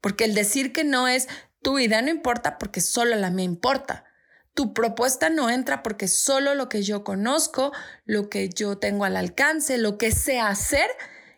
porque 0.00 0.24
el 0.24 0.34
decir 0.34 0.72
que 0.72 0.82
no 0.82 1.06
es 1.06 1.28
tu 1.62 1.78
idea 1.78 2.02
no 2.02 2.10
importa 2.10 2.58
porque 2.58 2.80
solo 2.80 3.14
la 3.14 3.30
mía 3.30 3.44
importa. 3.44 4.06
Tu 4.54 4.74
propuesta 4.74 5.30
no 5.30 5.50
entra 5.50 5.84
porque 5.84 6.08
solo 6.08 6.56
lo 6.56 6.68
que 6.68 6.82
yo 6.82 7.04
conozco, 7.04 7.70
lo 8.04 8.28
que 8.28 8.48
yo 8.48 8.76
tengo 8.76 9.04
al 9.04 9.16
alcance, 9.16 9.78
lo 9.78 9.98
que 9.98 10.10
sé 10.10 10.40
hacer. 10.40 10.90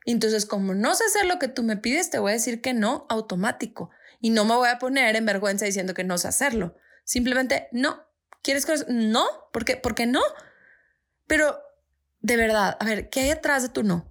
Entonces, 0.06 0.46
como 0.46 0.72
no 0.72 0.94
sé 0.94 1.04
hacer 1.04 1.26
lo 1.26 1.38
que 1.38 1.48
tú 1.48 1.62
me 1.64 1.76
pides, 1.76 2.08
te 2.08 2.18
voy 2.18 2.30
a 2.30 2.36
decir 2.36 2.62
que 2.62 2.72
no 2.72 3.04
automático. 3.10 3.90
Y 4.20 4.30
no 4.30 4.46
me 4.46 4.54
voy 4.54 4.70
a 4.70 4.78
poner 4.78 5.16
en 5.16 5.26
vergüenza 5.26 5.66
diciendo 5.66 5.92
que 5.92 6.04
no 6.04 6.16
sé 6.16 6.28
hacerlo. 6.28 6.76
Simplemente 7.04 7.68
no, 7.72 8.07
¿Quieres 8.48 8.64
cosas? 8.64 8.86
No, 8.88 9.26
¿por 9.52 9.66
qué? 9.66 9.76
¿Por 9.76 9.94
qué 9.94 10.06
no? 10.06 10.22
Pero 11.26 11.60
de 12.20 12.38
verdad, 12.38 12.78
a 12.80 12.84
ver, 12.86 13.10
¿qué 13.10 13.20
hay 13.20 13.28
atrás 13.28 13.62
de 13.62 13.68
tu 13.68 13.82
no? 13.82 14.10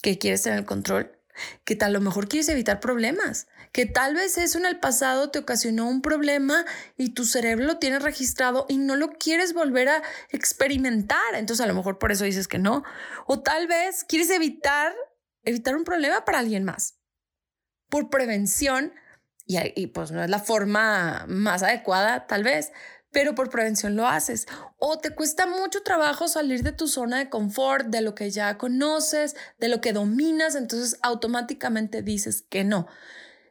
¿Que 0.00 0.16
quieres 0.16 0.44
tener 0.44 0.60
el 0.60 0.64
control? 0.64 1.18
Que 1.64 1.74
tal 1.74 1.92
lo 1.92 2.00
mejor 2.00 2.28
quieres 2.28 2.48
evitar 2.48 2.78
problemas, 2.78 3.48
que 3.72 3.84
tal 3.84 4.14
vez 4.14 4.38
eso 4.38 4.58
en 4.58 4.66
el 4.66 4.78
pasado 4.78 5.32
te 5.32 5.40
ocasionó 5.40 5.88
un 5.88 6.02
problema 6.02 6.64
y 6.96 7.14
tu 7.14 7.24
cerebro 7.24 7.64
lo 7.64 7.78
tiene 7.78 7.98
registrado 7.98 8.64
y 8.68 8.78
no 8.78 8.94
lo 8.94 9.14
quieres 9.14 9.54
volver 9.54 9.88
a 9.88 10.04
experimentar. 10.28 11.34
Entonces 11.34 11.64
a 11.64 11.66
lo 11.66 11.74
mejor 11.74 11.98
por 11.98 12.12
eso 12.12 12.22
dices 12.22 12.46
que 12.46 12.60
no. 12.60 12.84
O 13.26 13.40
tal 13.40 13.66
vez 13.66 14.04
quieres 14.04 14.30
evitar, 14.30 14.94
evitar 15.42 15.74
un 15.74 15.82
problema 15.82 16.24
para 16.24 16.38
alguien 16.38 16.62
más. 16.62 17.00
Por 17.88 18.08
prevención, 18.08 18.92
y, 19.46 19.58
y 19.74 19.88
pues 19.88 20.12
no 20.12 20.22
es 20.22 20.30
la 20.30 20.38
forma 20.38 21.24
más 21.26 21.64
adecuada 21.64 22.28
tal 22.28 22.44
vez, 22.44 22.70
pero 23.14 23.34
por 23.34 23.48
prevención 23.48 23.96
lo 23.96 24.06
haces. 24.06 24.46
O 24.78 24.98
te 24.98 25.14
cuesta 25.14 25.46
mucho 25.46 25.82
trabajo 25.82 26.28
salir 26.28 26.62
de 26.62 26.72
tu 26.72 26.88
zona 26.88 27.18
de 27.18 27.30
confort, 27.30 27.86
de 27.86 28.02
lo 28.02 28.14
que 28.14 28.30
ya 28.30 28.58
conoces, 28.58 29.36
de 29.58 29.68
lo 29.68 29.80
que 29.80 29.94
dominas, 29.94 30.56
entonces 30.56 30.98
automáticamente 31.00 32.02
dices 32.02 32.42
que 32.42 32.64
no. 32.64 32.86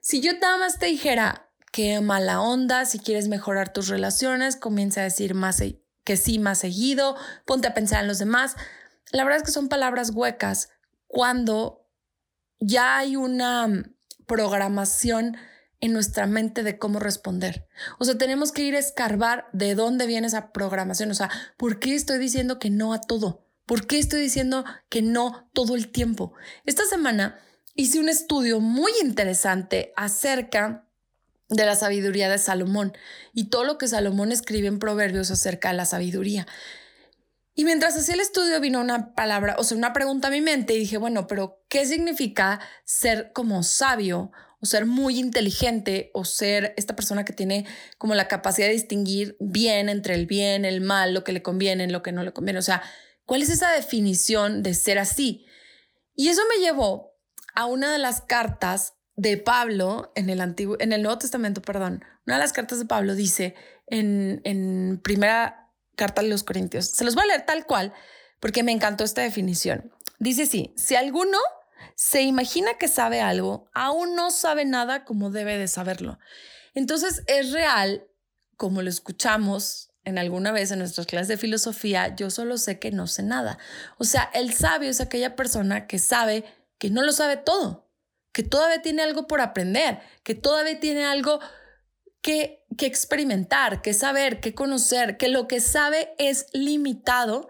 Si 0.01 0.21
yo 0.21 0.33
nada 0.33 0.57
más 0.57 0.77
te 0.77 0.87
dijera 0.87 1.49
que 1.71 2.01
mala 2.01 2.41
onda, 2.41 2.85
si 2.85 2.99
quieres 2.99 3.29
mejorar 3.29 3.73
tus 3.73 3.87
relaciones, 3.87 4.57
comienza 4.57 5.01
a 5.01 5.05
decir 5.05 5.33
más 5.33 5.63
que 6.03 6.17
sí 6.17 6.37
más 6.37 6.59
seguido, 6.59 7.15
ponte 7.45 7.67
a 7.67 7.73
pensar 7.73 8.01
en 8.01 8.09
los 8.09 8.19
demás. 8.19 8.55
La 9.11 9.23
verdad 9.23 9.37
es 9.37 9.43
que 9.43 9.51
son 9.51 9.69
palabras 9.69 10.11
huecas 10.13 10.69
cuando 11.07 11.87
ya 12.59 12.97
hay 12.97 13.15
una 13.15 13.85
programación 14.27 15.37
en 15.83 15.91
nuestra 15.91 16.27
mente 16.27 16.63
de 16.63 16.77
cómo 16.77 16.99
responder. 16.99 17.67
O 17.99 18.05
sea, 18.05 18.17
tenemos 18.17 18.53
que 18.53 18.63
ir 18.63 18.73
a 18.73 18.79
escarbar 18.79 19.47
de 19.51 19.75
dónde 19.75 20.07
viene 20.07 20.27
esa 20.27 20.53
programación. 20.53 21.11
O 21.11 21.13
sea, 21.13 21.29
¿por 21.57 21.79
qué 21.79 21.93
estoy 21.93 22.19
diciendo 22.19 22.57
que 22.57 22.69
no 22.69 22.93
a 22.93 23.01
todo? 23.01 23.45
¿Por 23.65 23.85
qué 23.85 23.99
estoy 23.99 24.21
diciendo 24.21 24.63
que 24.87 25.01
no 25.01 25.49
todo 25.51 25.75
el 25.75 25.91
tiempo? 25.91 26.31
Esta 26.63 26.85
semana 26.85 27.37
hice 27.75 27.99
un 27.99 28.07
estudio 28.07 28.61
muy 28.61 28.93
interesante 29.01 29.91
acerca 29.97 30.87
de 31.49 31.65
la 31.65 31.75
sabiduría 31.75 32.29
de 32.29 32.37
Salomón 32.37 32.93
y 33.33 33.49
todo 33.49 33.65
lo 33.65 33.77
que 33.77 33.89
Salomón 33.89 34.31
escribe 34.31 34.67
en 34.69 34.79
Proverbios 34.79 35.31
acerca 35.31 35.71
de 35.71 35.75
la 35.75 35.85
sabiduría. 35.85 36.47
Y 37.55 37.65
mientras 37.65 37.97
hacía 37.97 38.15
el 38.15 38.21
estudio 38.21 38.61
vino 38.61 38.79
una 38.79 39.13
palabra, 39.15 39.57
o 39.59 39.65
sea, 39.65 39.77
una 39.77 39.91
pregunta 39.91 40.29
a 40.29 40.31
mi 40.31 40.39
mente 40.39 40.75
y 40.75 40.79
dije, 40.79 40.95
bueno, 40.95 41.27
pero 41.27 41.61
¿qué 41.67 41.85
significa 41.85 42.61
ser 42.85 43.33
como 43.33 43.63
sabio 43.63 44.31
o 44.63 44.65
ser 44.65 44.85
muy 44.85 45.19
inteligente 45.19 46.09
o 46.13 46.23
ser 46.23 46.73
esta 46.77 46.95
persona 46.95 47.25
que 47.25 47.33
tiene 47.33 47.65
como 47.97 48.15
la 48.15 48.29
capacidad 48.29 48.67
de 48.67 48.73
distinguir 48.73 49.35
bien 49.41 49.89
entre 49.89 50.15
el 50.15 50.25
bien, 50.25 50.63
el 50.63 50.79
mal, 50.79 51.13
lo 51.13 51.25
que 51.25 51.33
le 51.33 51.41
conviene, 51.41 51.85
lo 51.89 52.01
que 52.01 52.13
no 52.13 52.23
le 52.23 52.31
conviene. 52.31 52.59
O 52.59 52.63
sea, 52.63 52.81
¿cuál 53.25 53.41
es 53.41 53.49
esa 53.49 53.69
definición 53.71 54.63
de 54.63 54.73
ser 54.73 54.99
así? 54.99 55.45
Y 56.15 56.29
eso 56.29 56.41
me 56.49 56.63
llevó 56.63 57.13
a 57.55 57.65
una 57.65 57.91
de 57.91 57.97
las 57.97 58.21
cartas 58.21 58.93
de 59.17 59.35
Pablo 59.35 60.13
en 60.15 60.29
el 60.29 60.39
antiguo, 60.39 60.77
en 60.79 60.93
el 60.93 61.01
Nuevo 61.01 61.17
Testamento, 61.17 61.61
perdón. 61.61 62.05
Una 62.25 62.37
de 62.37 62.41
las 62.41 62.53
cartas 62.53 62.79
de 62.79 62.85
Pablo 62.85 63.15
dice 63.15 63.55
en, 63.87 64.39
en 64.45 65.01
primera 65.03 65.73
carta 65.97 66.21
de 66.21 66.29
los 66.29 66.43
Corintios. 66.43 66.85
Se 66.85 67.03
los 67.03 67.15
voy 67.15 67.25
a 67.25 67.27
leer 67.27 67.45
tal 67.45 67.65
cual 67.65 67.93
porque 68.39 68.63
me 68.63 68.71
encantó 68.71 69.03
esta 69.03 69.23
definición. 69.23 69.91
Dice 70.19 70.43
así, 70.43 70.73
si 70.77 70.95
alguno 70.95 71.37
se 71.95 72.21
imagina 72.21 72.77
que 72.79 72.87
sabe 72.87 73.21
algo, 73.21 73.69
aún 73.73 74.15
no 74.15 74.31
sabe 74.31 74.65
nada 74.65 75.05
como 75.05 75.29
debe 75.29 75.57
de 75.57 75.67
saberlo. 75.67 76.19
Entonces 76.73 77.23
es 77.27 77.51
real, 77.51 78.07
como 78.57 78.81
lo 78.81 78.89
escuchamos 78.89 79.89
en 80.03 80.17
alguna 80.17 80.51
vez 80.51 80.71
en 80.71 80.79
nuestras 80.79 81.07
clases 81.07 81.27
de 81.29 81.37
filosofía, 81.37 82.15
yo 82.15 82.29
solo 82.29 82.57
sé 82.57 82.79
que 82.79 82.91
no 82.91 83.07
sé 83.07 83.23
nada. 83.23 83.57
O 83.97 84.03
sea, 84.03 84.29
el 84.33 84.53
sabio 84.53 84.89
es 84.89 84.99
aquella 84.99 85.35
persona 85.35 85.87
que 85.87 85.99
sabe 85.99 86.43
que 86.77 86.89
no 86.89 87.03
lo 87.03 87.13
sabe 87.13 87.37
todo, 87.37 87.89
que 88.33 88.43
todavía 88.43 88.81
tiene 88.81 89.03
algo 89.03 89.27
por 89.27 89.39
aprender, 89.39 89.99
que 90.23 90.35
todavía 90.35 90.79
tiene 90.79 91.05
algo 91.05 91.39
que, 92.21 92.65
que 92.77 92.85
experimentar, 92.85 93.81
que 93.81 93.93
saber, 93.93 94.39
que 94.41 94.53
conocer, 94.53 95.17
que 95.17 95.29
lo 95.29 95.47
que 95.47 95.61
sabe 95.61 96.13
es 96.17 96.47
limitado 96.51 97.49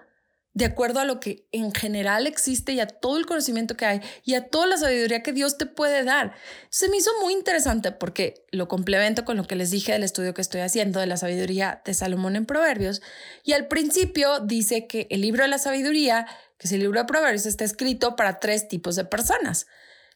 de 0.53 0.65
acuerdo 0.65 0.99
a 0.99 1.05
lo 1.05 1.19
que 1.19 1.47
en 1.51 1.73
general 1.73 2.27
existe 2.27 2.73
y 2.73 2.79
a 2.79 2.87
todo 2.87 3.17
el 3.17 3.25
conocimiento 3.25 3.75
que 3.75 3.85
hay 3.85 4.01
y 4.23 4.35
a 4.35 4.47
toda 4.47 4.67
la 4.67 4.77
sabiduría 4.77 5.23
que 5.23 5.33
Dios 5.33 5.57
te 5.57 5.65
puede 5.65 6.03
dar. 6.03 6.33
Se 6.69 6.89
me 6.89 6.97
hizo 6.97 7.09
muy 7.21 7.33
interesante 7.33 7.91
porque 7.91 8.45
lo 8.51 8.67
complemento 8.67 9.25
con 9.25 9.35
lo 9.35 9.45
que 9.45 9.55
les 9.55 9.71
dije 9.71 9.93
del 9.93 10.03
estudio 10.03 10.33
que 10.33 10.41
estoy 10.41 10.61
haciendo 10.61 10.99
de 10.99 11.07
la 11.07 11.17
sabiduría 11.17 11.81
de 11.85 11.93
Salomón 11.93 12.35
en 12.35 12.45
Proverbios. 12.45 13.01
Y 13.43 13.53
al 13.53 13.67
principio 13.67 14.39
dice 14.39 14.85
que 14.85 15.07
el 15.09 15.21
libro 15.21 15.43
de 15.43 15.49
la 15.49 15.57
sabiduría, 15.57 16.27
que 16.57 16.67
es 16.67 16.71
el 16.71 16.81
libro 16.81 16.99
de 16.99 17.05
Proverbios, 17.05 17.47
está 17.47 17.63
escrito 17.63 18.15
para 18.15 18.39
tres 18.39 18.67
tipos 18.67 18.95
de 18.95 19.05
personas. 19.05 19.65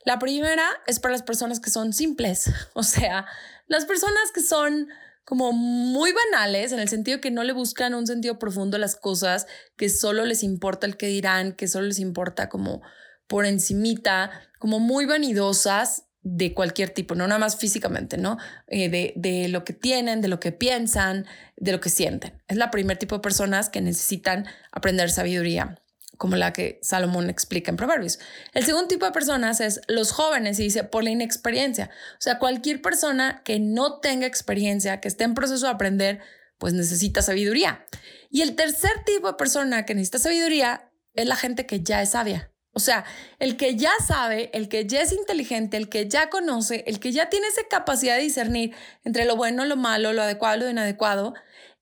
La 0.06 0.20
primera 0.20 0.66
es 0.86 1.00
para 1.00 1.14
las 1.14 1.24
personas 1.24 1.60
que 1.60 1.72
son 1.72 1.94
simples, 1.94 2.52
o 2.74 2.84
sea, 2.84 3.26
las 3.68 3.86
personas 3.86 4.32
que 4.34 4.42
son 4.42 4.88
como 5.28 5.52
muy 5.52 6.14
banales 6.14 6.72
en 6.72 6.80
el 6.80 6.88
sentido 6.88 7.20
que 7.20 7.32
no 7.32 7.44
le 7.44 7.52
buscan 7.52 7.94
un 7.94 8.08
sentido 8.08 8.40
profundo 8.40 8.78
a 8.78 8.80
las 8.80 8.96
cosas, 8.96 9.46
que 9.76 9.90
solo 9.90 10.24
les 10.24 10.42
importa 10.42 10.88
el 10.88 10.96
que 10.96 11.08
dirán, 11.08 11.52
que 11.52 11.68
solo 11.68 11.88
les 11.88 12.00
importa 12.00 12.48
como 12.48 12.82
por 13.28 13.46
encimita, 13.46 14.32
como 14.58 14.80
muy 14.80 15.06
vanidosas 15.06 16.06
de 16.22 16.54
cualquier 16.54 16.92
tipo, 16.92 17.14
no 17.14 17.28
nada 17.28 17.40
más 17.40 17.58
físicamente, 17.58 18.18
¿no? 18.18 18.38
Eh, 18.68 18.88
de, 18.88 19.12
de, 19.18 19.50
lo 19.50 19.66
que 19.66 19.74
tienen, 19.74 20.22
de 20.22 20.30
lo 20.30 20.40
que 20.40 20.54
piensan, 20.54 21.26
de 21.58 21.74
lo 21.74 21.82
que 21.82 21.90
sienten. 21.90 22.42
Es 22.48 22.56
la 22.56 22.72
primer 22.72 22.96
tipo 22.96 23.16
de 23.16 23.22
personas 23.22 23.68
que 23.68 23.82
necesitan 23.82 24.46
aprender 24.72 25.10
sabiduría 25.10 25.78
como 26.18 26.36
la 26.36 26.54
que 26.54 26.80
Salomón 26.82 27.30
explica 27.30 27.72
en 27.72 27.78
Proverbios. 27.78 28.20
El 28.54 28.66
segundo 28.66 28.88
tipo 28.88 29.06
de 29.06 29.12
personas 29.12 29.62
es 29.62 29.82
los 29.88 30.12
jóvenes 30.12 30.60
y 30.60 30.64
dice 30.64 30.84
por 30.84 31.04
la 31.04 31.12
inexperiencia. 31.12 31.90
O 32.14 32.22
sea, 32.22 32.40
cualquier 32.40 32.82
persona 32.82 33.42
que 33.44 33.60
no 33.60 34.00
tenga 34.00 34.28
experiencia, 34.28 35.00
que 35.00 35.08
esté 35.08 35.24
en 35.24 35.34
proceso 35.34 35.66
de 35.66 35.72
aprender, 35.72 36.20
pues 36.58 36.74
necesita 36.74 37.22
sabiduría. 37.22 37.86
Y 38.30 38.42
el 38.42 38.56
tercer 38.56 39.04
tipo 39.06 39.28
de 39.28 39.36
persona 39.36 39.86
que 39.86 39.96
necesita 39.96 40.20
sabiduría 40.20 40.92
es 41.14 41.28
la 41.28 41.36
gente 41.36 41.66
que 41.66 41.82
ya 41.82 42.02
es 42.02 42.12
sabia. 42.12 42.52
O 42.78 42.80
sea, 42.80 43.06
el 43.40 43.58
que 43.58 43.76
ya 43.76 43.92
sabe, 44.06 44.52
el 44.54 44.70
que 44.70 44.86
ya 44.86 45.02
es 45.02 45.12
inteligente, 45.12 45.78
el 45.78 45.90
que 45.90 46.08
ya 46.08 46.30
conoce, 46.30 46.84
el 46.86 47.00
que 47.00 47.12
ya 47.12 47.28
tiene 47.28 47.48
esa 47.48 47.64
capacidad 47.68 48.16
de 48.16 48.22
discernir 48.22 48.76
entre 49.04 49.26
lo 49.26 49.36
bueno, 49.36 49.66
lo 49.66 49.78
malo, 49.78 50.14
lo 50.14 50.22
adecuado, 50.22 50.58
lo 50.58 50.70
inadecuado, 50.70 51.34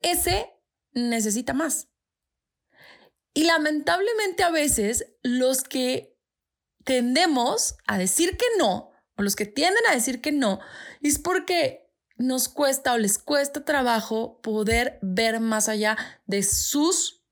ese 0.01 0.54
necesita 0.94 1.54
más. 1.54 1.89
Y 3.36 3.44
lamentablemente 3.44 4.44
a 4.44 4.50
veces 4.50 5.08
los 5.22 5.62
que 5.62 6.18
tendemos 6.86 7.75
a 7.86 7.98
decir 7.98 8.38
que 8.38 8.46
no, 8.58 8.92
o 9.18 9.22
los 9.22 9.36
que 9.36 9.46
tienden 9.46 9.84
a 9.89 9.94
decir 9.94 10.22
que 10.22 10.32
no, 10.32 10.62
es 11.01 11.20
porque 11.20 11.92
nos 12.15 12.48
cuesta 12.48 12.94
o 12.94 12.98
les 12.98 13.18
cuesta 13.18 13.65
trabajo 13.65 14.39
poder 14.42 15.00
ver 15.01 15.42
más 15.42 15.68
allá 15.68 15.98
de 16.25 16.44
sus 16.44 17.24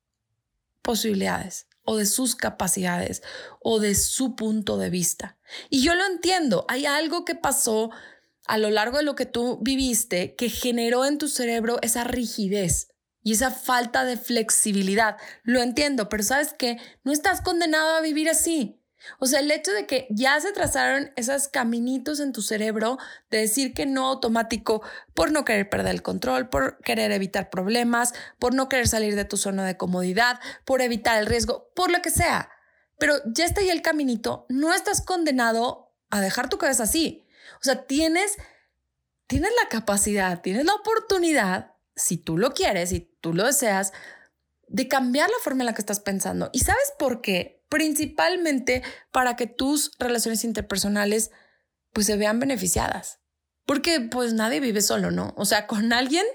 posibilidades 0.82 1.68
o 1.86 1.96
de 1.96 2.06
sus 2.06 2.36
capacidades 2.36 3.24
o 3.62 3.80
de 3.80 3.96
su 3.96 4.36
punto 4.36 4.78
de 4.78 4.90
vista. 4.90 5.38
Y 5.70 5.84
yo 5.84 5.96
lo 5.96 6.06
entiendo, 6.06 6.66
hay 6.68 6.86
algo 6.86 7.24
que 7.24 7.36
pasó 7.36 7.92
a 8.46 8.58
lo 8.58 8.70
largo 8.70 8.98
de 8.98 9.04
lo 9.04 9.16
que 9.16 9.26
tú 9.26 9.60
viviste 9.62 10.36
que 10.36 10.50
generó 10.50 11.06
en 11.06 11.18
tu 11.18 11.30
cerebro 11.30 11.80
esa 11.82 12.04
rigidez 12.04 12.93
y 13.24 13.34
esa 13.34 13.52
falta 13.52 14.04
de 14.06 14.18
flexibilidad. 14.18 15.18
Lo 15.44 15.62
entiendo, 15.62 16.10
pero 16.10 16.24
sabes 16.24 16.54
que 16.54 16.78
no 17.04 17.12
estás 17.12 17.42
condenado 17.42 17.96
a 17.96 18.02
vivir 18.02 18.30
así. 18.30 18.80
O 19.20 19.26
sea, 19.26 19.40
el 19.40 19.52
hecho 19.52 19.72
de 19.72 19.86
que 19.86 20.08
ya 20.10 20.40
se 20.40 20.54
trazaron 20.54 21.12
esos 21.16 21.48
caminitos 21.48 22.20
en 22.20 22.32
tu 22.32 22.42
cerebro 22.42 22.98
de 23.30 23.40
decir 23.40 23.74
que 23.74 23.86
no 23.86 24.08
automático 24.08 24.82
por 25.14 25.32
no 25.32 25.44
querer 25.44 25.70
perder 25.70 25.94
el 25.94 26.02
control, 26.02 26.50
por 26.50 26.78
querer 26.80 27.12
evitar 27.12 27.50
problemas, 27.50 28.14
por 28.40 28.54
no 28.54 28.70
querer 28.70 28.88
salir 28.88 29.16
de 29.16 29.26
tu 29.26 29.38
zona 29.38 29.66
de 29.66 29.78
comodidad, 29.78 30.40
por 30.66 30.82
evitar 30.82 31.20
el 31.20 31.26
riesgo, 31.26 31.70
por 31.76 31.92
lo 31.92 32.02
que 32.02 32.12
sea. 32.12 32.50
Pero 32.98 33.16
ya 33.26 33.46
está 33.46 33.62
ahí 33.62 33.70
el 33.70 33.82
caminito, 33.82 34.46
no 34.50 34.74
estás 34.74 35.02
condenado 35.02 35.94
a 36.10 36.22
dejar 36.22 36.48
tu 36.48 36.58
cabeza 36.58 36.84
así. 36.84 37.26
O 37.56 37.64
sea, 37.64 37.86
tienes, 37.86 38.38
tienes 39.28 39.52
la 39.62 39.68
capacidad, 39.68 40.42
tienes 40.42 40.66
la 40.66 40.76
oportunidad 40.76 41.73
si 41.96 42.18
tú 42.18 42.38
lo 42.38 42.54
quieres 42.54 42.92
y 42.92 43.12
tú 43.22 43.34
lo 43.34 43.46
deseas, 43.46 43.94
de 44.68 44.88
cambiar 44.88 45.30
la 45.30 45.38
forma 45.44 45.62
en 45.62 45.68
la 45.68 45.74
que 45.74 45.82
estás 45.82 46.00
pensando. 46.00 46.50
¿Y 46.54 46.60
sabes 46.60 46.94
por 46.98 47.22
qué? 47.22 47.64
Principalmente 47.70 48.84
para 49.12 49.36
que 49.36 49.48
tus 49.48 49.92
relaciones 50.00 50.44
interpersonales 50.44 51.32
pues 51.92 52.08
se 52.08 52.18
vean 52.18 52.40
beneficiadas. 52.40 53.20
Porque 53.66 54.02
pues 54.02 54.34
nadie 54.34 54.60
vive 54.60 54.82
solo, 54.82 55.12
¿no? 55.12 55.34
O 55.38 55.46
sea, 55.46 55.68
con 55.68 55.94
alguien 55.94 56.26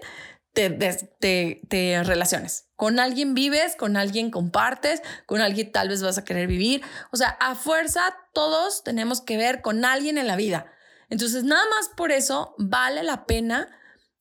te, 0.53 0.71
te, 0.71 1.61
te, 1.69 2.03
relaciones. 2.03 2.69
Con 2.75 2.99
alguien 2.99 3.35
vives, 3.35 3.77
con 3.77 3.97
alguien 3.97 4.31
compartes, 4.31 5.03
con 5.27 5.41
alguien 5.41 5.71
tal 5.73 5.89
vez 5.89 6.03
vas 6.03 6.19
a 6.19 6.25
querer 6.25 6.47
vivir. 6.47 6.83
O 7.13 7.17
sea, 7.17 7.31
a 7.41 7.55
fuerza 7.55 8.15
todos 8.33 8.83
tenemos 8.83 9.21
que 9.21 9.37
ver 9.37 9.61
con 9.61 9.85
alguien 9.85 10.17
en 10.17 10.27
la 10.27 10.37
vida. 10.37 10.73
Entonces, 11.11 11.45
nada 11.45 11.65
más 11.77 11.91
por 11.97 12.13
eso 12.13 12.55
vale 12.59 13.03
la 13.03 13.27
pena 13.27 13.69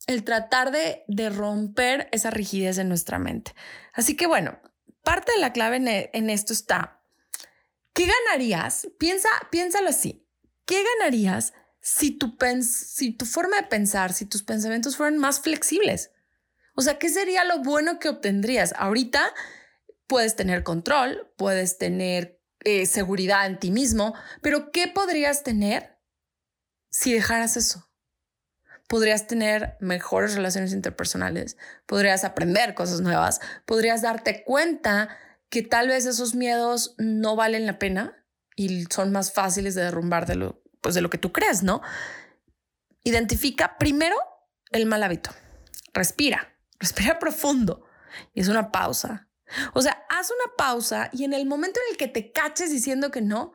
el 0.08 0.24
tratar 0.24 0.72
de, 0.72 1.30
romper 1.30 2.10
esa 2.12 2.32
rigidez 2.32 2.78
en 2.78 2.90
nuestra 2.90 3.20
mente. 3.20 3.54
Así 3.94 4.16
que 4.16 4.26
bueno, 4.26 4.60
parte 5.04 5.34
de 5.34 5.42
la 5.42 5.54
clave 5.54 6.10
en, 6.14 6.30
esto 6.30 6.54
está, 6.54 7.02
¿qué 7.94 8.08
ganarías? 8.08 8.88
Piensa, 8.98 9.30
piénsalo 9.52 9.90
así, 9.90 10.26
¿qué 10.66 10.82
ganarías 11.00 11.54
si 11.82 12.12
tu, 12.12 12.36
si 12.62 13.12
tu 13.12 13.26
forma 13.26 13.58
de 13.58 13.68
pensar, 13.68 14.14
si 14.14 14.26
tus 14.26 14.44
pensamientos 14.44 14.96
fueran 14.96 15.18
más 15.18 15.42
flexibles? 15.42 16.12
O 16.76 16.82
sea, 16.82 16.98
¿qué 16.98 17.10
sería 17.10 17.44
lo 17.44 17.60
bueno 17.60 18.00
que 18.00 18.10
obtendrías? 18.10 18.74
Ahorita 18.78 19.34
puedes 20.08 20.36
tener 20.36 20.64
control, 20.64 21.34
puedes 21.36 21.78
tener 21.78 22.42
eh, 22.64 22.86
seguridad 22.86 23.46
en 23.46 23.60
ti 23.60 23.72
mismo, 23.72 24.14
pero 24.42 24.72
¿qué 24.72 24.88
podrías 24.88 25.44
tener 25.44 26.00
si 26.90 27.14
dejaras 27.14 27.58
eso? 27.58 27.87
Podrías 28.88 29.28
tener 29.28 29.78
mejores 29.80 30.36
relaciones 30.36 30.74
interpersonales, 30.74 31.58
podrías 31.86 32.24
aprender 32.24 32.74
cosas 32.74 33.02
nuevas, 33.02 33.42
podrías 33.66 34.02
darte 34.02 34.44
cuenta 34.44 35.10
que 35.50 35.62
tal 35.62 35.90
vez 35.90 36.06
esos 36.06 36.36
miedos 36.36 36.96
no 36.98 37.36
valen 37.36 37.66
la 37.66 37.80
pena 37.80 38.26
y 38.56 38.86
son 38.86 39.12
más 39.12 39.32
fáciles 39.32 39.76
de 39.76 39.84
derrumbar 39.84 40.26
de 40.26 40.36
lo, 40.36 40.64
pues 40.82 40.96
de 40.96 41.02
lo 41.02 41.10
que 41.10 41.18
tú 41.18 41.32
crees, 41.32 41.64
¿no? 41.64 41.82
Identifica 43.04 43.78
primero 43.78 44.16
el 44.72 44.86
mal 44.86 45.04
hábito. 45.04 45.32
Respira, 45.94 46.56
respira 46.80 47.20
profundo. 47.20 47.86
Y 48.34 48.42
es 48.42 48.48
una 48.48 48.72
pausa. 48.72 49.30
O 49.74 49.82
sea, 49.82 50.06
haz 50.10 50.32
una 50.32 50.56
pausa 50.58 51.10
y 51.14 51.24
en 51.24 51.34
el 51.34 51.46
momento 51.46 51.80
en 51.86 51.92
el 51.92 51.98
que 51.98 52.08
te 52.08 52.32
caches 52.32 52.72
diciendo 52.72 53.12
que 53.12 53.22
no, 53.22 53.54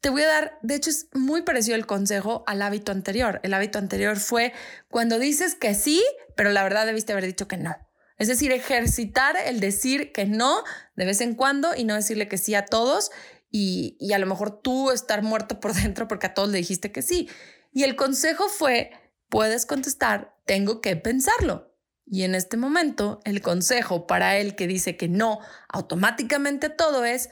te 0.00 0.08
voy 0.10 0.22
a 0.22 0.28
dar, 0.28 0.58
de 0.62 0.74
hecho 0.74 0.90
es 0.90 1.08
muy 1.12 1.42
parecido 1.42 1.76
el 1.76 1.86
consejo 1.86 2.42
al 2.46 2.62
hábito 2.62 2.92
anterior. 2.92 3.40
El 3.42 3.54
hábito 3.54 3.78
anterior 3.78 4.18
fue 4.18 4.52
cuando 4.88 5.18
dices 5.18 5.54
que 5.54 5.74
sí, 5.74 6.02
pero 6.36 6.50
la 6.50 6.62
verdad 6.62 6.86
debiste 6.86 7.12
haber 7.12 7.26
dicho 7.26 7.48
que 7.48 7.58
no. 7.58 7.76
Es 8.16 8.28
decir, 8.28 8.52
ejercitar 8.52 9.36
el 9.36 9.60
decir 9.60 10.12
que 10.12 10.26
no 10.26 10.62
de 10.94 11.06
vez 11.06 11.20
en 11.20 11.34
cuando 11.34 11.74
y 11.74 11.84
no 11.84 11.94
decirle 11.94 12.28
que 12.28 12.38
sí 12.38 12.54
a 12.54 12.66
todos 12.66 13.10
y, 13.50 13.96
y 13.98 14.12
a 14.12 14.18
lo 14.18 14.26
mejor 14.26 14.60
tú 14.60 14.90
estar 14.90 15.22
muerto 15.22 15.60
por 15.60 15.74
dentro 15.82 16.08
porque 16.08 16.26
a 16.26 16.34
todos 16.34 16.50
le 16.50 16.58
dijiste 16.58 16.92
que 16.92 17.02
sí. 17.02 17.28
Y 17.72 17.84
el 17.84 17.94
consejo 17.94 18.48
fue, 18.48 18.90
puedes 19.28 19.66
contestar, 19.66 20.36
tengo 20.46 20.80
que 20.80 20.96
pensarlo. 20.96 21.70
Y 22.06 22.24
en 22.24 22.34
este 22.34 22.56
momento, 22.56 23.20
el 23.24 23.40
consejo 23.40 24.06
para 24.06 24.36
él 24.38 24.56
que 24.56 24.66
dice 24.66 24.96
que 24.96 25.08
no 25.08 25.38
automáticamente 25.68 26.68
todo 26.68 27.04
es, 27.04 27.30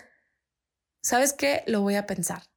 ¿sabes 1.01 1.33
qué? 1.33 1.65
Lo 1.67 1.81
voy 1.81 1.97
a 1.97 2.07
pensar. 2.07 2.48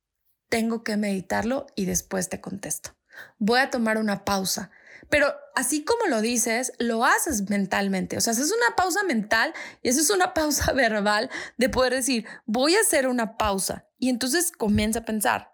Tengo 0.51 0.84
que 0.84 0.98
meditarlo 0.98 1.65
y 1.77 1.86
después 1.86 2.27
te 2.27 2.41
contesto. 2.41 2.93
Voy 3.39 3.62
a 3.62 3.70
tomar 3.70 3.98
una 3.98 4.25
pausa. 4.25 4.70
Pero 5.08 5.34
así 5.55 5.86
como 5.86 6.08
lo 6.08 6.20
dices, 6.20 6.74
lo 6.77 7.05
haces 7.05 7.50
mentalmente. 7.50 8.17
O 8.17 8.22
sea, 8.22 8.34
es 8.34 8.39
una 8.51 8.75
pausa 8.75 9.01
mental 9.03 9.53
y 9.81 9.88
eso 9.88 10.01
es 10.01 10.10
una 10.10 10.34
pausa 10.36 10.74
verbal 10.74 11.29
de 11.55 11.70
poder 11.70 11.93
decir, 11.93 12.27
voy 12.46 12.75
a 12.75 12.81
hacer 12.81 13.08
una 13.08 13.38
pausa. 13.38 13.88
Y 13.98 14.10
entonces 14.10 14.51
comienza 14.51 15.00
a 15.00 15.05
pensar. 15.05 15.53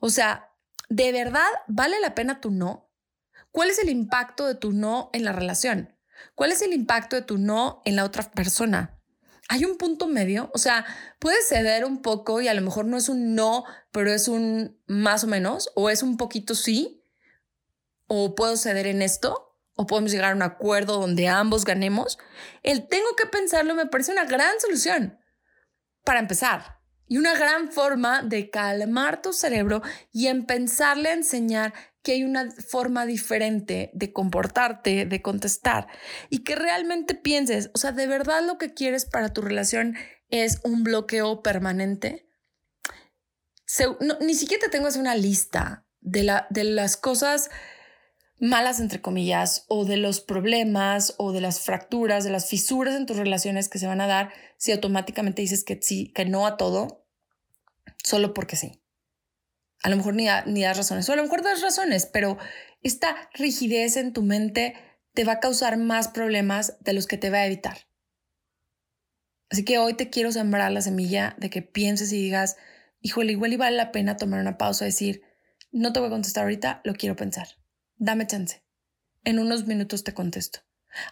O 0.00 0.08
sea, 0.08 0.50
¿de 0.88 1.12
verdad 1.12 1.50
vale 1.66 2.00
la 2.00 2.14
pena 2.14 2.40
tu 2.40 2.50
no? 2.50 2.90
¿Cuál 3.50 3.68
es 3.68 3.78
el 3.78 3.90
impacto 3.90 4.46
de 4.46 4.54
tu 4.54 4.72
no 4.72 5.10
en 5.12 5.24
la 5.24 5.32
relación? 5.32 5.94
¿Cuál 6.34 6.52
es 6.52 6.62
el 6.62 6.72
impacto 6.72 7.16
de 7.16 7.22
tu 7.22 7.36
no 7.36 7.82
en 7.84 7.96
la 7.96 8.04
otra 8.04 8.22
persona? 8.30 8.97
Hay 9.48 9.64
un 9.64 9.78
punto 9.78 10.06
medio, 10.06 10.50
o 10.54 10.58
sea, 10.58 10.84
puedes 11.18 11.48
ceder 11.48 11.84
un 11.86 12.02
poco 12.02 12.40
y 12.40 12.48
a 12.48 12.54
lo 12.54 12.60
mejor 12.60 12.84
no 12.84 12.98
es 12.98 13.08
un 13.08 13.34
no, 13.34 13.64
pero 13.92 14.12
es 14.12 14.28
un 14.28 14.78
más 14.86 15.24
o 15.24 15.26
menos, 15.26 15.70
o 15.74 15.88
es 15.88 16.02
un 16.02 16.18
poquito 16.18 16.54
sí, 16.54 17.02
o 18.06 18.34
puedo 18.34 18.56
ceder 18.56 18.86
en 18.86 19.00
esto, 19.00 19.56
o 19.74 19.86
podemos 19.86 20.10
llegar 20.10 20.32
a 20.32 20.36
un 20.36 20.42
acuerdo 20.42 21.00
donde 21.00 21.28
ambos 21.28 21.64
ganemos. 21.64 22.18
El 22.62 22.88
tengo 22.88 23.16
que 23.16 23.26
pensarlo 23.26 23.74
me 23.74 23.86
parece 23.86 24.12
una 24.12 24.24
gran 24.24 24.60
solución 24.60 25.18
para 26.04 26.20
empezar 26.20 26.80
y 27.06 27.16
una 27.16 27.34
gran 27.34 27.72
forma 27.72 28.22
de 28.22 28.50
calmar 28.50 29.22
tu 29.22 29.32
cerebro 29.32 29.82
y 30.12 30.26
en 30.26 30.46
pensarle 30.46 31.08
a 31.08 31.14
enseñar 31.14 31.72
que 32.02 32.12
hay 32.12 32.24
una 32.24 32.50
forma 32.50 33.06
diferente 33.06 33.90
de 33.92 34.12
comportarte, 34.12 35.06
de 35.06 35.22
contestar 35.22 35.88
y 36.30 36.44
que 36.44 36.56
realmente 36.56 37.14
pienses, 37.14 37.70
o 37.74 37.78
sea, 37.78 37.92
de 37.92 38.06
verdad 38.06 38.44
lo 38.46 38.58
que 38.58 38.72
quieres 38.72 39.04
para 39.04 39.32
tu 39.32 39.42
relación 39.42 39.96
es 40.30 40.60
un 40.64 40.84
bloqueo 40.84 41.42
permanente. 41.42 42.28
ni 44.20 44.34
siquiera 44.34 44.66
te 44.66 44.70
tengo 44.70 44.88
una 44.98 45.14
lista 45.14 45.86
de, 46.00 46.22
la, 46.22 46.46
de 46.50 46.64
las 46.64 46.96
cosas 46.96 47.50
malas, 48.40 48.80
entre 48.80 49.00
comillas, 49.00 49.64
o 49.68 49.84
de 49.84 49.96
los 49.96 50.20
problemas 50.20 51.14
o 51.18 51.32
de 51.32 51.40
las 51.40 51.60
fracturas, 51.60 52.24
de 52.24 52.30
las 52.30 52.48
fisuras 52.48 52.94
en 52.94 53.06
tus 53.06 53.16
relaciones 53.16 53.68
que 53.68 53.78
se 53.78 53.86
van 53.86 54.00
a 54.00 54.06
dar 54.06 54.32
si 54.56 54.72
automáticamente 54.72 55.42
dices 55.42 55.64
que 55.64 55.78
sí, 55.82 56.12
que 56.14 56.24
no 56.24 56.46
a 56.46 56.56
todo, 56.56 57.04
solo 58.04 58.34
porque 58.34 58.56
sí. 58.56 58.80
A 59.82 59.90
lo 59.90 59.96
mejor 59.96 60.14
ni, 60.14 60.26
ni 60.46 60.62
das 60.62 60.76
razones, 60.76 61.08
o 61.08 61.12
a 61.12 61.16
lo 61.16 61.22
mejor 61.22 61.42
das 61.42 61.62
razones, 61.62 62.06
pero 62.06 62.38
esta 62.82 63.16
rigidez 63.34 63.96
en 63.96 64.12
tu 64.12 64.22
mente 64.22 64.74
te 65.14 65.24
va 65.24 65.34
a 65.34 65.40
causar 65.40 65.76
más 65.76 66.08
problemas 66.08 66.76
de 66.80 66.92
los 66.92 67.06
que 67.06 67.18
te 67.18 67.30
va 67.30 67.38
a 67.38 67.46
evitar. 67.46 67.86
Así 69.50 69.64
que 69.64 69.78
hoy 69.78 69.94
te 69.94 70.10
quiero 70.10 70.30
sembrar 70.32 70.70
la 70.72 70.82
semilla 70.82 71.34
de 71.38 71.48
que 71.48 71.62
pienses 71.62 72.12
y 72.12 72.22
digas, 72.22 72.56
híjole, 73.00 73.32
igual 73.32 73.52
y 73.52 73.56
vale 73.56 73.76
la 73.76 73.92
pena 73.92 74.16
tomar 74.16 74.40
una 74.40 74.58
pausa 74.58 74.84
y 74.84 74.88
decir, 74.88 75.22
no 75.70 75.92
te 75.92 76.00
voy 76.00 76.08
a 76.08 76.10
contestar 76.10 76.44
ahorita, 76.44 76.82
lo 76.84 76.94
quiero 76.94 77.16
pensar 77.16 77.48
dame 77.98 78.26
chance. 78.26 78.62
En 79.24 79.38
unos 79.38 79.66
minutos 79.66 80.04
te 80.04 80.14
contesto. 80.14 80.60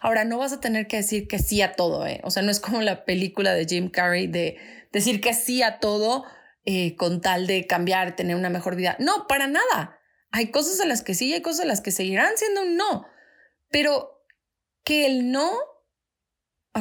Ahora, 0.01 0.25
no 0.25 0.39
vas 0.39 0.53
a 0.53 0.59
tener 0.59 0.87
que 0.87 0.97
decir 0.97 1.27
que 1.27 1.39
sí 1.39 1.61
a 1.61 1.73
todo, 1.73 2.05
¿eh? 2.07 2.19
O 2.23 2.31
sea, 2.31 2.41
no 2.41 2.49
es 2.49 2.59
como 2.59 2.81
la 2.81 3.05
película 3.05 3.53
de 3.53 3.65
Jim 3.65 3.89
Carrey 3.89 4.27
de 4.27 4.57
decir 4.91 5.21
que 5.21 5.33
sí 5.33 5.61
a 5.61 5.79
todo 5.79 6.25
eh, 6.69 6.97
con 6.97 7.21
tal 7.21 7.47
de 7.47 7.65
cambiar, 7.65 8.17
tener 8.17 8.35
una 8.35 8.49
mejor 8.49 8.75
vida. 8.75 8.97
No, 8.99 9.25
para 9.25 9.47
nada. 9.47 10.01
Hay 10.31 10.51
cosas 10.51 10.81
a 10.81 10.85
las 10.85 11.01
que 11.01 11.13
sí 11.13 11.27
y 11.27 11.33
hay 11.33 11.41
cosas 11.41 11.61
a 11.61 11.67
las 11.67 11.79
que 11.79 11.91
seguirán 11.91 12.35
siendo 12.35 12.63
un 12.63 12.75
no. 12.75 13.07
Pero 13.69 14.25
que 14.83 15.05
el 15.05 15.31
no, 15.31 15.49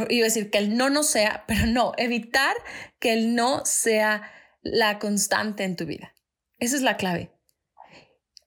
iba 0.09 0.25
a 0.25 0.29
decir 0.29 0.51
que 0.51 0.59
el 0.59 0.77
no 0.77 0.91
no 0.91 1.05
sea, 1.05 1.45
pero 1.47 1.67
no, 1.67 1.93
evitar 1.99 2.57
que 2.99 3.13
el 3.13 3.37
no 3.37 3.65
sea 3.65 4.29
la 4.61 4.99
constante 4.99 5.63
en 5.63 5.77
tu 5.77 5.87
vida. 5.87 6.13
Esa 6.59 6.75
es 6.75 6.83
la 6.83 6.97
clave. 6.97 7.31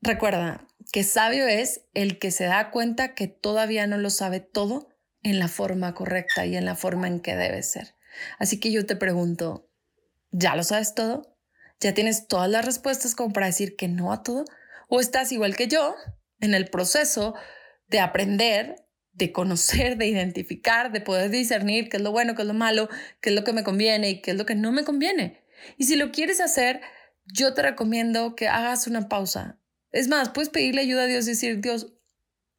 Recuerda, 0.02 0.68
que 0.92 1.06
sabio 1.06 1.48
es 1.48 1.86
el 1.94 2.20
que 2.20 2.32
se 2.32 2.44
da 2.44 2.70
cuenta 2.70 3.16
que 3.16 3.28
todavía 3.28 3.88
no 3.88 3.98
lo 3.98 4.10
sabe 4.10 4.42
todo 4.42 4.90
en 5.24 5.40
la 5.40 5.48
forma 5.48 5.94
correcta 5.94 6.46
y 6.46 6.58
en 6.58 6.66
la 6.66 6.76
forma 6.76 7.08
en 7.08 7.22
que 7.22 7.38
debe 7.38 7.64
ser. 7.64 7.96
Así 8.40 8.60
que 8.60 8.74
yo 8.74 8.86
te 8.86 8.98
pregunto, 8.98 9.69
¿ya 10.32 10.56
lo 10.56 10.64
sabes 10.64 10.96
todo? 10.96 11.38
¿Ya 11.80 11.94
tienes 11.94 12.28
todas 12.28 12.50
las 12.50 12.66
respuestas 12.66 13.16
como 13.16 13.34
para 13.34 13.48
decir 13.48 13.76
que 13.76 13.88
no 13.88 14.12
a 14.12 14.24
todo? 14.24 14.46
¿O 14.88 15.00
estás 15.00 15.32
igual 15.32 15.56
que 15.56 15.68
yo 15.68 15.96
en 16.40 16.54
el 16.54 16.70
proceso 16.70 17.36
de 17.88 18.00
aprender, 18.00 18.76
de 19.14 19.32
conocer, 19.32 19.98
de 19.98 20.08
identificar, 20.08 20.92
de 20.92 21.02
poder 21.02 21.30
discernir 21.30 21.90
qué 21.90 21.98
es 21.98 22.04
lo 22.04 22.12
bueno, 22.12 22.36
qué 22.36 22.42
es 22.42 22.48
lo 22.48 22.54
malo, 22.54 22.90
qué 23.22 23.30
es 23.30 23.36
lo 23.36 23.44
que 23.44 23.54
me 23.54 23.64
conviene 23.64 24.10
y 24.10 24.22
qué 24.22 24.32
es 24.32 24.38
lo 24.38 24.46
que 24.46 24.56
no 24.56 24.72
me 24.72 24.84
conviene? 24.84 25.44
Y 25.78 25.86
si 25.86 25.96
lo 25.96 26.12
quieres 26.12 26.42
hacer, 26.42 26.82
yo 27.26 27.54
te 27.54 27.62
recomiendo 27.62 28.36
que 28.36 28.48
hagas 28.48 28.88
una 28.88 29.10
pausa 29.10 29.60
es 29.92 30.08
más, 30.08 30.30
puedes 30.30 30.50
pedirle 30.50 30.82
ayuda 30.82 31.04
a 31.04 31.08
Dios 31.08 31.26
y 31.26 31.32
decir, 31.32 31.62
Dios, 31.62 31.94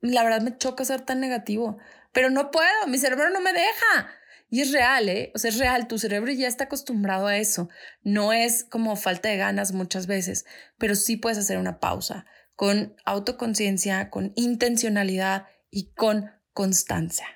la 0.00 0.24
verdad 0.24 0.42
me 0.42 0.56
choca 0.56 0.85
ser 0.85 1.02
tan 1.02 1.20
negativo, 1.20 1.78
pero 2.12 2.30
no 2.30 2.50
puedo, 2.50 2.87
mi 2.88 2.98
cerebro 2.98 3.30
no 3.30 3.40
me 3.40 3.52
deja. 3.52 4.12
Y 4.50 4.60
es 4.60 4.72
real, 4.72 5.08
¿eh? 5.08 5.30
O 5.34 5.38
sea, 5.38 5.50
es 5.50 5.58
real, 5.58 5.86
tu 5.86 5.98
cerebro 5.98 6.32
ya 6.32 6.48
está 6.48 6.64
acostumbrado 6.64 7.28
a 7.28 7.36
eso. 7.36 7.68
No 8.02 8.32
es 8.32 8.64
como 8.64 8.96
falta 8.96 9.28
de 9.28 9.36
ganas 9.36 9.72
muchas 9.72 10.06
veces, 10.06 10.44
pero 10.76 10.96
sí 10.96 11.16
puedes 11.16 11.38
hacer 11.38 11.58
una 11.58 11.78
pausa 11.78 12.26
con 12.56 12.94
autoconciencia, 13.06 14.10
con 14.10 14.32
intencionalidad 14.34 15.46
y 15.70 15.92
con 15.92 16.30
constancia. 16.52 17.26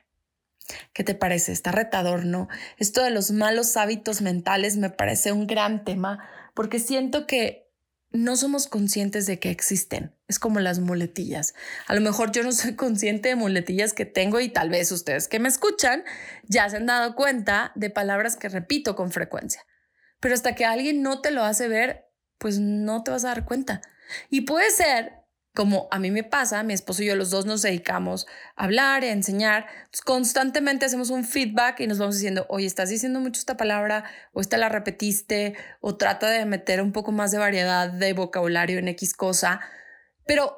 ¿Qué 0.92 1.04
te 1.04 1.14
parece? 1.14 1.52
Está 1.52 1.72
retador, 1.72 2.26
¿no? 2.26 2.48
Esto 2.78 3.02
de 3.02 3.10
los 3.10 3.30
malos 3.30 3.76
hábitos 3.76 4.20
mentales 4.20 4.76
me 4.76 4.90
parece 4.90 5.32
un 5.32 5.46
gran 5.46 5.84
tema 5.84 6.28
porque 6.54 6.78
siento 6.78 7.26
que 7.26 7.63
no 8.14 8.36
somos 8.36 8.68
conscientes 8.68 9.26
de 9.26 9.40
que 9.40 9.50
existen. 9.50 10.14
Es 10.28 10.38
como 10.38 10.60
las 10.60 10.78
muletillas. 10.78 11.52
A 11.88 11.94
lo 11.94 12.00
mejor 12.00 12.30
yo 12.30 12.44
no 12.44 12.52
soy 12.52 12.74
consciente 12.76 13.28
de 13.28 13.34
muletillas 13.34 13.92
que 13.92 14.06
tengo 14.06 14.40
y 14.40 14.48
tal 14.48 14.70
vez 14.70 14.90
ustedes 14.92 15.28
que 15.28 15.40
me 15.40 15.48
escuchan 15.48 16.04
ya 16.44 16.70
se 16.70 16.76
han 16.76 16.86
dado 16.86 17.16
cuenta 17.16 17.72
de 17.74 17.90
palabras 17.90 18.36
que 18.36 18.48
repito 18.48 18.94
con 18.94 19.10
frecuencia. 19.10 19.66
Pero 20.20 20.34
hasta 20.34 20.54
que 20.54 20.64
alguien 20.64 21.02
no 21.02 21.20
te 21.20 21.32
lo 21.32 21.42
hace 21.42 21.66
ver, 21.66 22.06
pues 22.38 22.60
no 22.60 23.02
te 23.02 23.10
vas 23.10 23.24
a 23.24 23.28
dar 23.28 23.44
cuenta. 23.44 23.82
Y 24.30 24.42
puede 24.42 24.70
ser 24.70 25.23
como 25.54 25.86
a 25.92 26.00
mí 26.00 26.10
me 26.10 26.24
pasa, 26.24 26.62
mi 26.64 26.74
esposo 26.74 27.02
y 27.02 27.06
yo 27.06 27.14
los 27.14 27.30
dos 27.30 27.46
nos 27.46 27.62
dedicamos 27.62 28.26
a 28.56 28.64
hablar 28.64 29.04
a 29.04 29.12
enseñar, 29.12 29.66
constantemente 30.04 30.84
hacemos 30.84 31.10
un 31.10 31.24
feedback 31.24 31.78
y 31.80 31.86
nos 31.86 31.98
vamos 31.98 32.16
diciendo, 32.16 32.44
oye, 32.48 32.66
estás 32.66 32.88
diciendo 32.88 33.20
mucho 33.20 33.38
esta 33.38 33.56
palabra, 33.56 34.04
o 34.32 34.40
esta 34.40 34.56
la 34.56 34.68
repetiste, 34.68 35.54
o 35.80 35.96
trata 35.96 36.28
de 36.28 36.44
meter 36.44 36.82
un 36.82 36.92
poco 36.92 37.12
más 37.12 37.30
de 37.30 37.38
variedad 37.38 37.88
de 37.88 38.12
vocabulario 38.14 38.80
en 38.80 38.88
X 38.88 39.14
cosa, 39.14 39.60
pero 40.26 40.56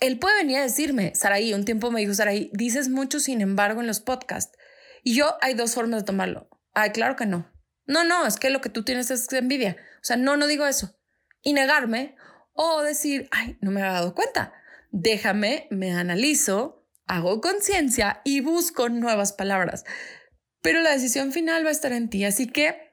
él 0.00 0.18
puede 0.18 0.36
venir 0.36 0.58
a 0.58 0.62
decirme, 0.62 1.14
Saraí, 1.14 1.54
un 1.54 1.64
tiempo 1.64 1.90
me 1.90 2.00
dijo, 2.00 2.12
Saraí, 2.12 2.50
dices 2.52 2.90
mucho, 2.90 3.18
sin 3.18 3.40
embargo, 3.40 3.80
en 3.80 3.86
los 3.86 4.00
podcasts. 4.00 4.58
Y 5.02 5.14
yo 5.14 5.36
hay 5.40 5.54
dos 5.54 5.74
formas 5.74 6.00
de 6.00 6.06
tomarlo. 6.06 6.50
Ay, 6.74 6.90
claro 6.90 7.16
que 7.16 7.24
no. 7.24 7.50
No, 7.86 8.04
no, 8.04 8.26
es 8.26 8.36
que 8.36 8.50
lo 8.50 8.60
que 8.60 8.68
tú 8.68 8.84
tienes 8.84 9.10
es 9.10 9.32
envidia. 9.32 9.76
O 9.96 10.04
sea, 10.04 10.16
no, 10.16 10.36
no 10.36 10.46
digo 10.46 10.66
eso. 10.66 10.98
Y 11.42 11.52
negarme 11.52 12.16
o 12.54 12.82
decir, 12.82 13.28
ay, 13.30 13.56
no 13.60 13.70
me 13.70 13.82
había 13.82 13.94
dado 13.94 14.14
cuenta. 14.14 14.52
Déjame, 14.90 15.66
me 15.70 15.92
analizo, 15.92 16.84
hago 17.06 17.40
conciencia 17.40 18.20
y 18.24 18.40
busco 18.40 18.88
nuevas 18.88 19.32
palabras. 19.32 19.84
Pero 20.60 20.80
la 20.80 20.90
decisión 20.90 21.32
final 21.32 21.64
va 21.64 21.70
a 21.70 21.72
estar 21.72 21.92
en 21.92 22.08
ti. 22.08 22.24
Así 22.24 22.46
que 22.46 22.92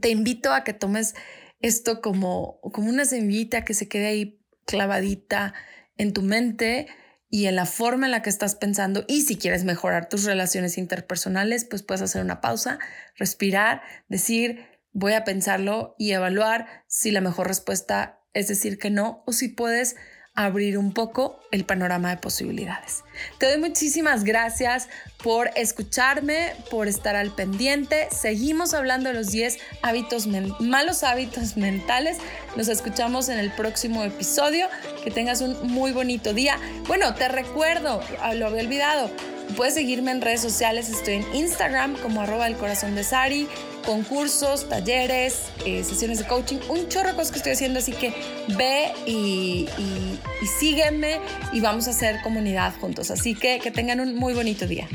te 0.00 0.10
invito 0.10 0.52
a 0.52 0.64
que 0.64 0.72
tomes 0.72 1.14
esto 1.60 2.00
como, 2.00 2.60
como 2.60 2.88
una 2.88 3.04
semillita 3.04 3.64
que 3.64 3.74
se 3.74 3.88
quede 3.88 4.06
ahí 4.06 4.40
clavadita 4.66 5.54
en 5.96 6.12
tu 6.12 6.22
mente 6.22 6.88
y 7.28 7.46
en 7.46 7.56
la 7.56 7.66
forma 7.66 8.06
en 8.06 8.12
la 8.12 8.22
que 8.22 8.30
estás 8.30 8.54
pensando. 8.54 9.04
Y 9.08 9.22
si 9.22 9.36
quieres 9.36 9.64
mejorar 9.64 10.08
tus 10.08 10.24
relaciones 10.24 10.76
interpersonales, 10.76 11.64
pues 11.64 11.82
puedes 11.82 12.02
hacer 12.02 12.22
una 12.22 12.40
pausa, 12.40 12.78
respirar, 13.16 13.82
decir, 14.08 14.66
voy 14.92 15.14
a 15.14 15.24
pensarlo 15.24 15.94
y 15.98 16.12
evaluar 16.12 16.84
si 16.88 17.10
la 17.10 17.20
mejor 17.20 17.48
respuesta 17.48 18.21
es 18.34 18.48
decir 18.48 18.78
que 18.78 18.90
no, 18.90 19.22
o 19.26 19.32
si 19.32 19.48
puedes 19.48 19.96
abrir 20.34 20.78
un 20.78 20.94
poco 20.94 21.40
el 21.50 21.64
panorama 21.66 22.08
de 22.08 22.16
posibilidades. 22.16 23.04
Te 23.38 23.46
doy 23.46 23.58
muchísimas 23.58 24.24
gracias 24.24 24.88
por 25.22 25.50
escucharme, 25.56 26.54
por 26.70 26.88
estar 26.88 27.16
al 27.16 27.34
pendiente. 27.34 28.08
Seguimos 28.10 28.72
hablando 28.72 29.10
de 29.10 29.14
los 29.14 29.30
10 29.30 29.58
hábitos 29.82 30.26
malos 30.60 31.02
hábitos 31.02 31.56
mentales. 31.58 32.16
Nos 32.56 32.68
escuchamos 32.68 33.28
en 33.28 33.38
el 33.38 33.52
próximo 33.52 34.04
episodio. 34.04 34.68
Que 35.04 35.10
tengas 35.10 35.42
un 35.42 35.70
muy 35.70 35.92
bonito 35.92 36.32
día. 36.32 36.58
Bueno, 36.86 37.14
te 37.14 37.28
recuerdo, 37.28 38.00
ah, 38.20 38.32
lo 38.34 38.46
había 38.46 38.62
olvidado. 38.62 39.10
Puedes 39.56 39.74
seguirme 39.74 40.12
en 40.12 40.22
redes 40.22 40.40
sociales. 40.40 40.88
Estoy 40.88 41.14
en 41.14 41.34
Instagram 41.34 41.96
como 41.98 42.22
arroba 42.22 42.46
el 42.46 42.56
corazón 42.56 42.94
de 42.94 43.04
Sari 43.04 43.48
concursos, 43.82 44.68
talleres, 44.68 45.46
eh, 45.66 45.84
sesiones 45.84 46.18
de 46.18 46.26
coaching, 46.26 46.58
un 46.68 46.88
chorro 46.88 47.10
de 47.10 47.14
cosas 47.14 47.32
que 47.32 47.38
estoy 47.38 47.52
haciendo, 47.52 47.78
así 47.78 47.92
que 47.92 48.14
ve 48.56 48.92
y, 49.06 49.68
y 49.78 50.46
sígueme 50.58 51.18
y 51.52 51.60
vamos 51.60 51.86
a 51.88 51.90
hacer 51.90 52.22
comunidad 52.22 52.74
juntos. 52.80 53.10
Así 53.10 53.34
que 53.34 53.58
que 53.58 53.70
tengan 53.70 54.00
un 54.00 54.14
muy 54.14 54.34
bonito 54.34 54.66
día. 54.66 54.88